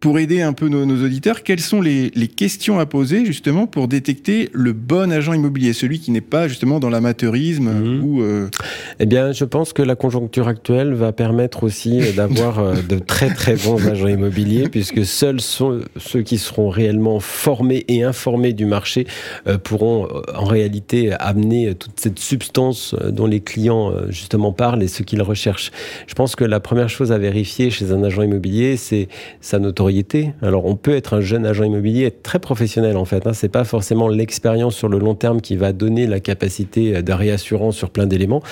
pour 0.00 0.18
aider 0.18 0.40
un 0.40 0.54
peu 0.54 0.68
nos, 0.68 1.04
auditeurs, 1.04 1.42
quelles 1.42 1.60
sont 1.60 1.82
les, 1.82 2.10
questions 2.34 2.78
à 2.78 2.86
poser 2.86 3.26
justement 3.26 3.66
pour 3.66 3.86
détecter 3.86 4.48
le 4.52 4.72
bon 4.72 5.12
agent 5.12 5.34
immobilier, 5.34 5.74
celui 5.74 6.00
qui 6.00 6.10
n'est 6.10 6.22
pas 6.22 6.48
justement 6.48 6.80
dans 6.80 6.88
l'amateurisme 6.88 7.70
mhm. 7.70 8.02
ou 8.02 8.22
euh, 8.22 8.48
Eh 8.98 9.04
bien, 9.04 9.32
je 9.32 9.44
pense 9.44 9.74
que 9.74 9.82
la 9.82 9.96
conjoncture 9.96 10.48
actuelle 10.48 10.94
va 10.94 11.12
permettre 11.12 11.64
aussi 11.64 12.00
d'avoir 12.16 12.60
euh, 12.60 12.76
de 12.88 12.98
très 12.98 13.28
très 13.34 13.56
bons 13.56 13.86
agents 13.86 14.08
immobiliers, 14.08 14.68
puisque 14.70 15.04
seuls 15.04 15.42
sont 15.42 15.80
ceux 15.98 16.22
qui 16.22 16.38
seront 16.38 16.70
réellement 16.70 17.20
formés 17.20 17.84
et 17.88 18.02
informés 18.02 18.54
du 18.54 18.64
marché 18.64 19.06
euh, 19.46 19.58
pourront 19.58 20.08
en 20.34 20.44
réalité 20.44 21.12
amener 21.12 21.74
toute 21.74 22.00
cette 22.00 22.18
substance 22.18 22.94
dont 23.10 23.26
les 23.26 23.40
clients 23.40 23.92
justement 24.08 24.52
parlent 24.52 24.82
et 24.82 24.88
ce 24.88 25.02
qu'ils 25.02 25.22
recherchent. 25.22 25.72
Je 26.06 26.14
pense 26.14 26.36
que 26.36 26.44
la 26.44 26.60
première 26.60 26.88
chose 26.88 27.12
à 27.12 27.18
vérifier 27.18 27.70
chez 27.70 27.92
un 27.92 28.02
agent 28.02 28.22
immobilier, 28.22 28.78
c'est 28.78 29.08
sa 29.40 29.58
notoriété 29.58 29.89
alors 30.42 30.66
on 30.66 30.76
peut 30.76 30.94
être 30.94 31.14
un 31.14 31.20
jeune 31.20 31.46
agent 31.46 31.64
immobilier, 31.64 32.04
être 32.04 32.22
très 32.22 32.38
professionnel 32.38 32.96
en 32.96 33.04
fait. 33.04 33.26
Hein. 33.26 33.32
C'est 33.32 33.48
pas 33.48 33.64
forcément 33.64 34.08
l'expérience 34.08 34.74
sur 34.74 34.88
le 34.88 34.98
long 34.98 35.14
terme 35.14 35.40
qui 35.40 35.56
va 35.56 35.72
donner 35.72 36.06
la 36.06 36.20
capacité 36.20 36.96
euh, 36.96 37.02
de 37.02 37.12
réassurance 37.12 37.76
sur 37.76 37.90
plein 37.90 38.06
d'éléments, 38.06 38.42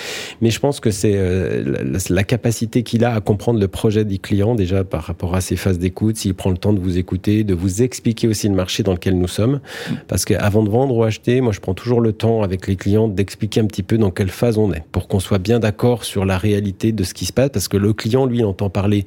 mais 0.40 0.50
je 0.50 0.61
pense 0.61 0.80
que 0.80 0.90
c'est 0.90 1.14
euh, 1.14 1.95
la, 2.11 2.25
capacité 2.25 2.83
qu'il 2.83 3.04
a 3.04 3.14
à 3.14 3.21
comprendre 3.21 3.61
le 3.61 3.68
projet 3.68 4.04
du 4.04 4.18
client 4.18 4.54
déjà 4.54 4.85
par 4.85 5.02
rapport 5.02 5.35
à 5.35 5.40
ses 5.40 5.57
phases 5.57 5.78
d'écoute, 5.78 6.16
s'il 6.16 6.35
prend 6.35 6.50
le 6.50 6.59
temps 6.59 6.73
de 6.73 6.80
vous 6.80 6.99
écouter, 6.99 7.45
de 7.45 7.54
vous 7.54 7.83
expliquer 7.83 8.28
aussi 8.28 8.49
le 8.49 8.54
marché 8.54 8.83
dans 8.83 8.92
lequel 8.92 9.18
nous 9.18 9.28
sommes. 9.28 9.61
Parce 10.09 10.25
qu'avant 10.25 10.62
de 10.62 10.71
vendre 10.71 10.97
ou 10.97 11.02
acheter, 11.04 11.40
moi 11.40 11.52
je 11.52 11.61
prends 11.61 11.75
toujours 11.75 12.00
le 12.00 12.12
temps 12.12 12.42
avec 12.42 12.66
les 12.66 12.76
clients 12.76 13.09
d'expliquer 13.09 13.61
un 13.61 13.66
petit 13.66 13.83
peu 13.83 13.99
dans 13.99 14.11
quelle 14.11 14.30
phase 14.30 14.59
on 14.59 14.73
est 14.73 14.83
pour 14.92 15.09
qu'on 15.09 15.21
soit 15.21 15.38
bien 15.38 15.59
d'accord 15.59 16.04
sur 16.04 16.25
la 16.25 16.38
réalité 16.38 16.92
de 16.92 17.04
ce 17.04 17.14
qui 17.14 17.25
se 17.25 17.33
passe 17.33 17.50
parce 17.50 17.68
que 17.68 17.76
le 17.76 17.92
client 17.92 18.26
lui 18.26 18.45
entend 18.45 18.71
parler 18.71 19.07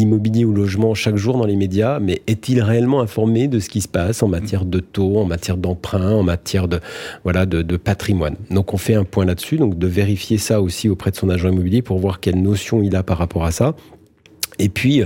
immobilier 0.00 0.44
ou 0.44 0.52
logement 0.52 0.94
chaque 0.94 1.16
jour 1.16 1.38
dans 1.38 1.46
les 1.46 1.56
médias, 1.56 2.00
mais 2.00 2.22
est-il 2.26 2.60
réellement 2.62 3.00
informé 3.00 3.48
de 3.48 3.58
ce 3.60 3.68
qui 3.68 3.80
se 3.80 3.88
passe 3.88 4.22
en 4.22 4.28
matière 4.28 4.64
de 4.64 4.80
taux, 4.80 5.18
en 5.18 5.24
matière 5.24 5.56
d'emprunt, 5.56 6.14
en 6.14 6.22
matière 6.22 6.68
de, 6.68 6.80
voilà, 7.24 7.46
de, 7.46 7.62
de 7.62 7.76
patrimoine? 7.76 8.36
Donc 8.50 8.74
on 8.74 8.78
fait 8.78 8.94
un 8.94 9.04
point 9.04 9.24
là-dessus, 9.24 9.56
donc 9.56 9.78
de 9.78 9.86
vérifier 9.86 10.38
ça 10.38 10.60
aussi 10.60 10.88
auprès 10.88 11.10
de 11.10 11.16
son 11.16 11.28
agent 11.28 11.48
immobilier 11.48 11.82
pour 11.82 11.98
voir 11.98 12.20
quelle 12.20 12.40
notion 12.40 12.82
il 12.82 12.96
a 12.96 13.02
par 13.02 13.18
rapport 13.18 13.44
à 13.44 13.50
ça. 13.50 13.74
Et 14.60 14.68
puis, 14.68 15.02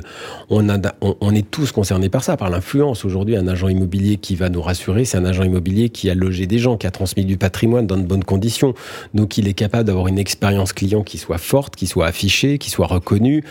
on, 0.50 0.68
est 0.68 1.50
tous 1.50 1.70
concernés 1.70 2.08
par 2.08 2.25
ça, 2.25 2.37
par 2.37 2.50
l'influence. 2.50 3.04
Aujourd'hui, 3.04 3.37
un 3.37 3.46
agent 3.46 3.68
immobilier 3.68 4.16
qui 4.16 4.34
va 4.34 4.49
nous 4.49 4.61
rassurer, 4.61 5.04
c'est 5.04 5.16
un 5.16 5.25
agent 5.25 5.44
immobilier 5.44 5.90
qui 5.90 6.11
a 6.11 6.14
logé 6.14 6.46
des 6.46 6.58
gens, 6.58 6.76
qui 6.76 6.88
a 6.88 6.90
transmis 6.90 7.25
du 7.25 7.37
patrimoine 7.37 7.87
dans 7.87 7.96
de 7.96 8.02
bonnes 8.02 8.25
conditions. 8.25 8.75
Donc, 9.14 9.38
il 9.38 9.46
est 9.46 9.54
capable 9.54 9.84
d'avoir 9.84 10.08
une 10.08 10.18
expérience 10.18 10.73
client 10.73 11.04
qui 11.04 11.18
soit 11.18 11.38
forte, 11.38 11.76
qui 11.76 11.87
soit 11.87 12.06
affichée, 12.06 12.58
qui 12.58 12.68
soit 12.68 12.88
reconnue. 12.88 13.44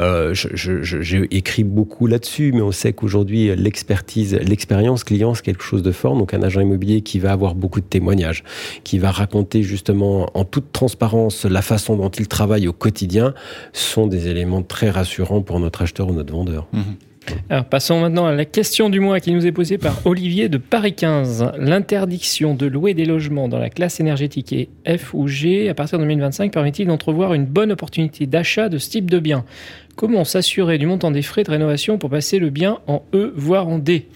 Euh, 0.00 0.32
J'ai 0.32 1.28
écrit 1.30 1.64
beaucoup 1.64 2.06
là-dessus, 2.06 2.52
mais 2.54 2.62
on 2.62 2.72
sait 2.72 2.94
qu'aujourd'hui, 2.94 3.54
l'expertise, 3.54 4.34
l'expérience 4.36 5.04
client, 5.04 5.34
c'est 5.34 5.44
quelque 5.44 5.64
chose 5.64 5.82
de 5.82 5.92
fort. 5.92 6.16
Donc, 6.16 6.32
un 6.32 6.42
agent 6.42 6.62
immobilier 6.62 7.02
qui 7.02 7.18
va 7.18 7.32
avoir 7.32 7.54
beaucoup 7.54 7.80
de 7.80 7.86
témoignages, 7.86 8.44
qui 8.82 8.98
va 8.98 9.10
raconter 9.10 9.62
justement 9.62 10.30
en 10.32 10.46
toute 10.46 10.72
transparence 10.72 11.44
la 11.44 11.60
façon 11.60 11.96
dont 11.96 12.08
il 12.08 12.28
travaille 12.28 12.66
au 12.66 12.72
quotidien, 12.72 13.34
sont 13.74 14.06
des 14.06 14.28
éléments 14.28 14.62
très 14.62 14.88
rassurants 14.88 15.42
notre 15.58 15.82
acheteur 15.82 16.08
ou 16.08 16.12
notre 16.12 16.32
vendeur. 16.32 16.68
Mhm. 16.72 16.82
Alors, 17.48 17.64
passons 17.64 18.00
maintenant 18.00 18.26
à 18.26 18.32
la 18.32 18.44
question 18.44 18.90
du 18.90 18.98
mois 19.00 19.20
qui 19.20 19.32
nous 19.32 19.46
est 19.46 19.52
posée 19.52 19.78
par 19.78 20.06
Olivier 20.06 20.48
de 20.48 20.58
Paris 20.58 20.94
15. 20.94 21.52
L'interdiction 21.58 22.54
de 22.54 22.66
louer 22.66 22.94
des 22.94 23.04
logements 23.04 23.48
dans 23.48 23.58
la 23.58 23.70
classe 23.70 24.00
énergétique 24.00 24.68
F 24.86 25.14
ou 25.14 25.28
G 25.28 25.68
à 25.68 25.74
partir 25.74 25.98
de 25.98 26.04
2025 26.04 26.52
permet-il 26.52 26.86
d'entrevoir 26.86 27.34
une 27.34 27.44
bonne 27.44 27.72
opportunité 27.72 28.26
d'achat 28.26 28.68
de 28.68 28.78
ce 28.78 28.90
type 28.90 29.10
de 29.10 29.18
bien 29.18 29.44
Comment 29.96 30.24
s'assurer 30.24 30.78
du 30.78 30.86
montant 30.86 31.10
des 31.10 31.22
frais 31.22 31.42
de 31.42 31.50
rénovation 31.50 31.98
pour 31.98 32.10
passer 32.10 32.38
le 32.38 32.50
bien 32.50 32.78
en 32.86 33.02
E, 33.12 33.32
voire 33.36 33.68
en 33.68 33.78
D? 33.78 34.06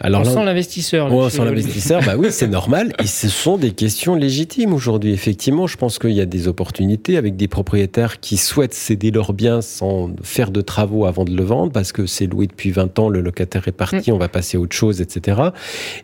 Alors, 0.00 0.22
On 0.22 0.24
sent 0.24 0.44
l'investisseur. 0.44 1.12
On 1.12 1.28
sent 1.28 1.44
l'investisseur, 1.44 2.02
bah 2.04 2.14
oui, 2.16 2.28
c'est 2.30 2.48
normal. 2.48 2.92
Et 3.02 3.06
ce 3.06 3.28
sont 3.28 3.56
des 3.56 3.72
questions 3.72 4.14
légitimes 4.14 4.72
aujourd'hui. 4.72 5.12
Effectivement, 5.12 5.66
je 5.66 5.76
pense 5.76 5.98
qu'il 5.98 6.12
y 6.12 6.20
a 6.20 6.26
des 6.26 6.48
opportunités 6.48 7.16
avec 7.16 7.36
des 7.36 7.48
propriétaires 7.48 8.20
qui 8.20 8.36
souhaitent 8.36 8.74
céder 8.74 9.10
leur 9.10 9.32
bien 9.32 9.60
sans 9.60 10.10
faire 10.22 10.50
de 10.50 10.60
travaux 10.60 11.06
avant 11.06 11.24
de 11.24 11.36
le 11.36 11.42
vendre, 11.42 11.72
parce 11.72 11.92
que 11.92 12.06
c'est 12.06 12.26
loué 12.26 12.46
depuis 12.46 12.70
20 12.70 12.98
ans, 12.98 13.08
le 13.08 13.20
locataire 13.20 13.66
est 13.68 13.72
parti, 13.72 14.10
mm. 14.10 14.14
on 14.14 14.18
va 14.18 14.28
passer 14.28 14.56
à 14.56 14.60
autre 14.60 14.76
chose, 14.76 15.00
etc. 15.00 15.40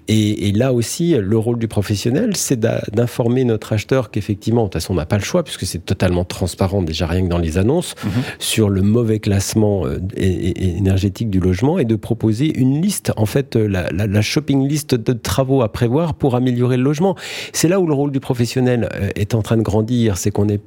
Et, 0.09 0.53
là 0.53 0.73
aussi, 0.73 1.15
le 1.15 1.39
rôle 1.39 1.59
du 1.59 1.69
professionnel, 1.69 2.37
c'est 2.37 2.61
d'informer 2.61 3.45
notre 3.45 3.73
acheteur 3.73 4.11
qu'effectivement, 4.11 4.63
de 4.63 4.67
toute 4.67 4.75
façon, 4.75 4.93
on 4.93 4.97
n'a 4.97 5.07
pas 5.07 5.19
le 5.19 5.25
choix, 5.25 5.45
puisque 5.45 5.65
c'est 5.65 5.85
totalement 5.85 6.25
transparent, 6.25 6.83
déjà 6.83 7.07
rien 7.07 7.23
que 7.23 7.29
dans 7.29 7.39
les 7.39 7.57
annonces, 7.57 7.95
mm-hmm. 7.95 8.23
sur 8.39 8.69
le 8.69 8.83
mauvais 8.83 9.20
classement 9.21 9.87
euh, 9.87 9.99
énergétique 10.17 11.31
du 11.31 11.41
logement 11.41 11.79
et 11.79 11.85
de 11.85 11.97
proposer 11.97 12.59
une 12.59 12.83
liste, 12.83 13.13
en 13.17 13.27
fait, 13.27 13.57
euh, 13.57 13.69
la, 13.69 14.23
shopping 14.23 14.67
list 14.69 14.95
de 14.95 15.13
travaux 15.13 15.63
à 15.63 15.71
prévoir 15.71 16.15
pour 16.15 16.35
améliorer 16.35 16.77
le 16.77 16.83
logement. 16.83 17.17
C'est 17.53 17.69
là 17.69 17.81
où 17.81 17.87
le 17.87 17.95
rôle 17.95 18.11
du 18.11 18.21
professionnel 18.21 18.89
euh, 18.95 19.11
est 19.15 19.35
en 19.35 19.43
train 19.43 19.57
de 19.57 19.63
grandir, 19.63 20.19
c'est 20.19 20.31
qu'on 20.31 20.49
est 20.49 20.61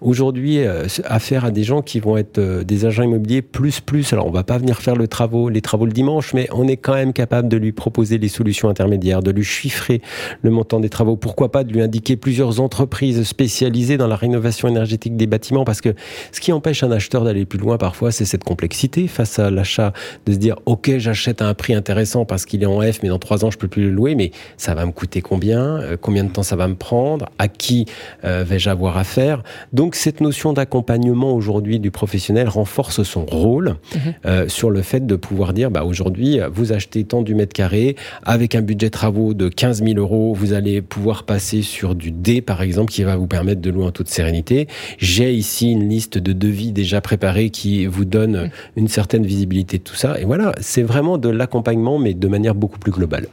Aujourd'hui, 0.00 0.58
euh, 0.58 0.86
affaire 1.04 1.44
à 1.44 1.50
des 1.50 1.64
gens 1.64 1.82
qui 1.82 2.00
vont 2.00 2.16
être 2.16 2.38
euh, 2.38 2.64
des 2.64 2.86
agents 2.86 3.02
immobiliers 3.02 3.42
plus 3.42 3.80
plus. 3.80 4.12
Alors, 4.12 4.26
on 4.26 4.30
va 4.30 4.42
pas 4.42 4.58
venir 4.58 4.80
faire 4.80 4.96
le 4.96 5.06
travaux, 5.06 5.48
les 5.48 5.60
travaux 5.60 5.84
le 5.84 5.92
dimanche, 5.92 6.32
mais 6.32 6.48
on 6.52 6.66
est 6.66 6.76
quand 6.76 6.94
même 6.94 7.12
capable 7.12 7.48
de 7.48 7.56
lui 7.56 7.72
proposer 7.72 8.18
des 8.18 8.28
solutions 8.28 8.68
intermédiaires, 8.68 9.22
de 9.22 9.30
lui 9.30 9.44
chiffrer 9.44 10.00
le 10.42 10.50
montant 10.50 10.80
des 10.80 10.88
travaux. 10.88 11.16
Pourquoi 11.16 11.52
pas 11.52 11.64
de 11.64 11.72
lui 11.72 11.82
indiquer 11.82 12.16
plusieurs 12.16 12.60
entreprises 12.60 13.22
spécialisées 13.24 13.98
dans 13.98 14.06
la 14.06 14.16
rénovation 14.16 14.68
énergétique 14.68 15.16
des 15.16 15.26
bâtiments? 15.26 15.64
Parce 15.64 15.80
que 15.80 15.94
ce 16.32 16.40
qui 16.40 16.52
empêche 16.52 16.82
un 16.82 16.90
acheteur 16.90 17.24
d'aller 17.24 17.44
plus 17.44 17.58
loin 17.58 17.76
parfois, 17.76 18.12
c'est 18.12 18.24
cette 18.24 18.44
complexité 18.44 19.08
face 19.08 19.38
à 19.38 19.50
l'achat, 19.50 19.92
de 20.26 20.32
se 20.32 20.38
dire 20.38 20.56
ok, 20.66 20.96
j'achète 20.96 21.42
à 21.42 21.48
un 21.48 21.54
prix 21.54 21.74
intéressant 21.74 22.24
parce 22.24 22.46
qu'il 22.46 22.62
est 22.62 22.66
en 22.66 22.80
F, 22.80 23.00
mais 23.02 23.10
dans 23.10 23.18
trois 23.18 23.44
ans 23.44 23.50
je 23.50 23.58
peux 23.58 23.68
plus 23.68 23.84
le 23.84 23.90
louer, 23.90 24.14
mais 24.14 24.30
ça 24.56 24.74
va 24.74 24.86
me 24.86 24.92
coûter 24.92 25.20
combien? 25.20 25.60
Euh, 25.60 25.96
Combien 26.00 26.24
de 26.24 26.30
temps 26.30 26.42
ça 26.42 26.56
va 26.56 26.66
me 26.66 26.76
prendre? 26.76 27.26
À 27.38 27.48
qui 27.48 27.84
vais-je 28.22 28.70
avoir 28.70 28.96
affaire? 28.96 29.42
Donc 29.72 29.94
cette 29.94 30.20
notion 30.20 30.52
d'accompagnement 30.52 31.34
aujourd'hui 31.34 31.78
du 31.78 31.90
professionnel 31.90 32.48
renforce 32.48 33.02
son 33.02 33.24
rôle 33.24 33.76
mhm. 33.94 34.14
euh, 34.26 34.48
sur 34.48 34.70
le 34.70 34.82
fait 34.82 35.06
de 35.06 35.16
pouvoir 35.16 35.52
dire 35.52 35.70
bah, 35.70 35.84
aujourd'hui, 35.84 36.40
vous 36.52 36.72
achetez 36.72 37.04
tant 37.04 37.22
du 37.22 37.34
mètre 37.34 37.52
carré, 37.52 37.96
avec 38.24 38.54
un 38.54 38.62
budget 38.62 38.90
travaux 38.90 39.34
de 39.34 39.48
15 39.48 39.84
000 39.84 39.98
euros, 39.98 40.34
vous 40.34 40.52
allez 40.52 40.82
pouvoir 40.82 41.24
passer 41.24 41.62
sur 41.62 41.94
du 41.94 42.10
D 42.10 42.40
par 42.40 42.62
exemple 42.62 42.92
qui 42.92 43.02
va 43.02 43.16
vous 43.16 43.26
permettre 43.26 43.60
de 43.60 43.70
louer 43.70 43.84
en 43.84 43.92
toute 43.92 44.08
sérénité. 44.08 44.68
J'ai 44.98 45.32
ici 45.32 45.70
une 45.70 45.88
liste 45.88 46.18
de 46.18 46.32
devis 46.32 46.72
déjà 46.72 47.00
préparés 47.00 47.50
qui 47.50 47.86
vous 47.86 48.04
donne 48.04 48.50
une 48.76 48.88
certaine 48.88 49.24
visibilité 49.24 49.78
de 49.78 49.82
tout 49.82 49.94
ça. 49.94 50.20
Et 50.20 50.24
voilà, 50.24 50.52
c'est 50.60 50.82
vraiment 50.82 51.18
de 51.18 51.28
l'accompagnement 51.28 51.98
mais 51.98 52.14
de 52.14 52.28
manière 52.28 52.54
beaucoup 52.54 52.78
plus 52.78 52.92
globale. 52.92 53.26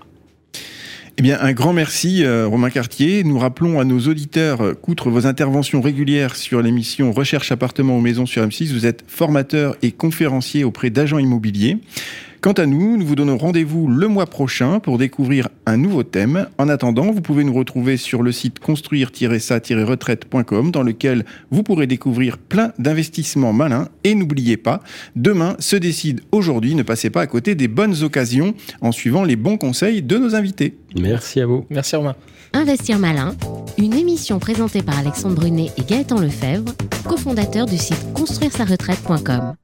Eh 1.20 1.24
bien, 1.24 1.40
un 1.42 1.52
grand 1.52 1.74
merci, 1.74 2.24
euh, 2.24 2.46
Romain 2.46 2.70
Cartier. 2.70 3.24
Nous 3.24 3.40
rappelons 3.40 3.80
à 3.80 3.86
nos 3.86 4.02
auditeurs 4.02 4.62
euh, 4.62 4.74
qu'outre 4.76 5.10
vos 5.10 5.26
interventions 5.26 5.82
régulières 5.82 6.36
sur 6.36 6.62
l'émission 6.62 7.12
Recherche 7.12 7.52
appartement 7.52 7.98
ou 7.98 8.02
maison 8.02 8.28
sur 8.28 8.46
M6, 8.46 8.72
vous 8.72 8.86
êtes 8.86 9.04
formateur 9.08 9.76
et 9.82 9.92
conférencier 9.92 10.64
auprès 10.64 10.92
d'agents 10.92 11.18
immobiliers. 11.18 11.80
Quant 12.48 12.54
à 12.54 12.66
nous, 12.66 12.96
nous 12.96 13.06
vous 13.06 13.18
donnons 13.18 13.38
rendez-vous 13.38 13.90
le 13.90 14.08
mois 14.08 14.26
prochain 14.26 14.80
pour 14.80 14.98
découvrir 14.98 15.50
un 15.66 15.76
nouveau 15.76 16.04
thème. 16.04 16.48
En 16.58 16.70
attendant, 16.70 17.12
vous 17.12 17.20
pouvez 17.20 17.44
nous 17.44 17.54
retrouver 17.54 17.98
sur 17.98 18.24
le 18.24 18.32
site 18.32 18.60
construire-ça-retraite.com 18.60 20.72
dans 20.72 20.82
lequel 20.82 21.26
vous 21.52 21.62
pourrez 21.62 21.88
découvrir 21.88 22.38
plein 22.38 22.72
d'investissements 22.80 23.52
malins. 23.52 23.90
Et 24.06 24.16
n'oubliez 24.16 24.56
pas, 24.56 24.82
demain 25.18 25.58
se 25.60 25.76
décide 25.76 26.22
aujourd'hui, 26.32 26.74
ne 26.74 26.84
passez 26.84 27.10
pas 27.10 27.20
à 27.20 27.28
côté 27.28 27.54
des 27.54 27.68
bonnes 27.68 28.02
occasions 28.02 28.54
en 28.80 28.94
suivant 28.94 29.26
les 29.26 29.36
bons 29.36 29.58
conseils 29.58 30.02
de 30.02 30.18
nos 30.18 30.34
invités. 30.34 30.78
Merci 30.98 31.42
à 31.42 31.48
vous. 31.48 31.66
Merci 31.70 31.98
Romain. 31.98 32.16
Investir 32.54 32.98
malin, 32.98 33.36
une 33.78 33.94
émission 33.94 34.40
présentée 34.40 34.84
par 34.84 34.98
Alexandre 34.98 35.36
Brunet 35.36 35.70
et 35.78 35.82
Gaëtan 35.82 36.22
Lefebvre, 36.22 36.74
cofondateurs 37.04 37.66
du 37.66 37.78
site 37.78 38.14
construire-sa-retraite.com. 38.14 39.56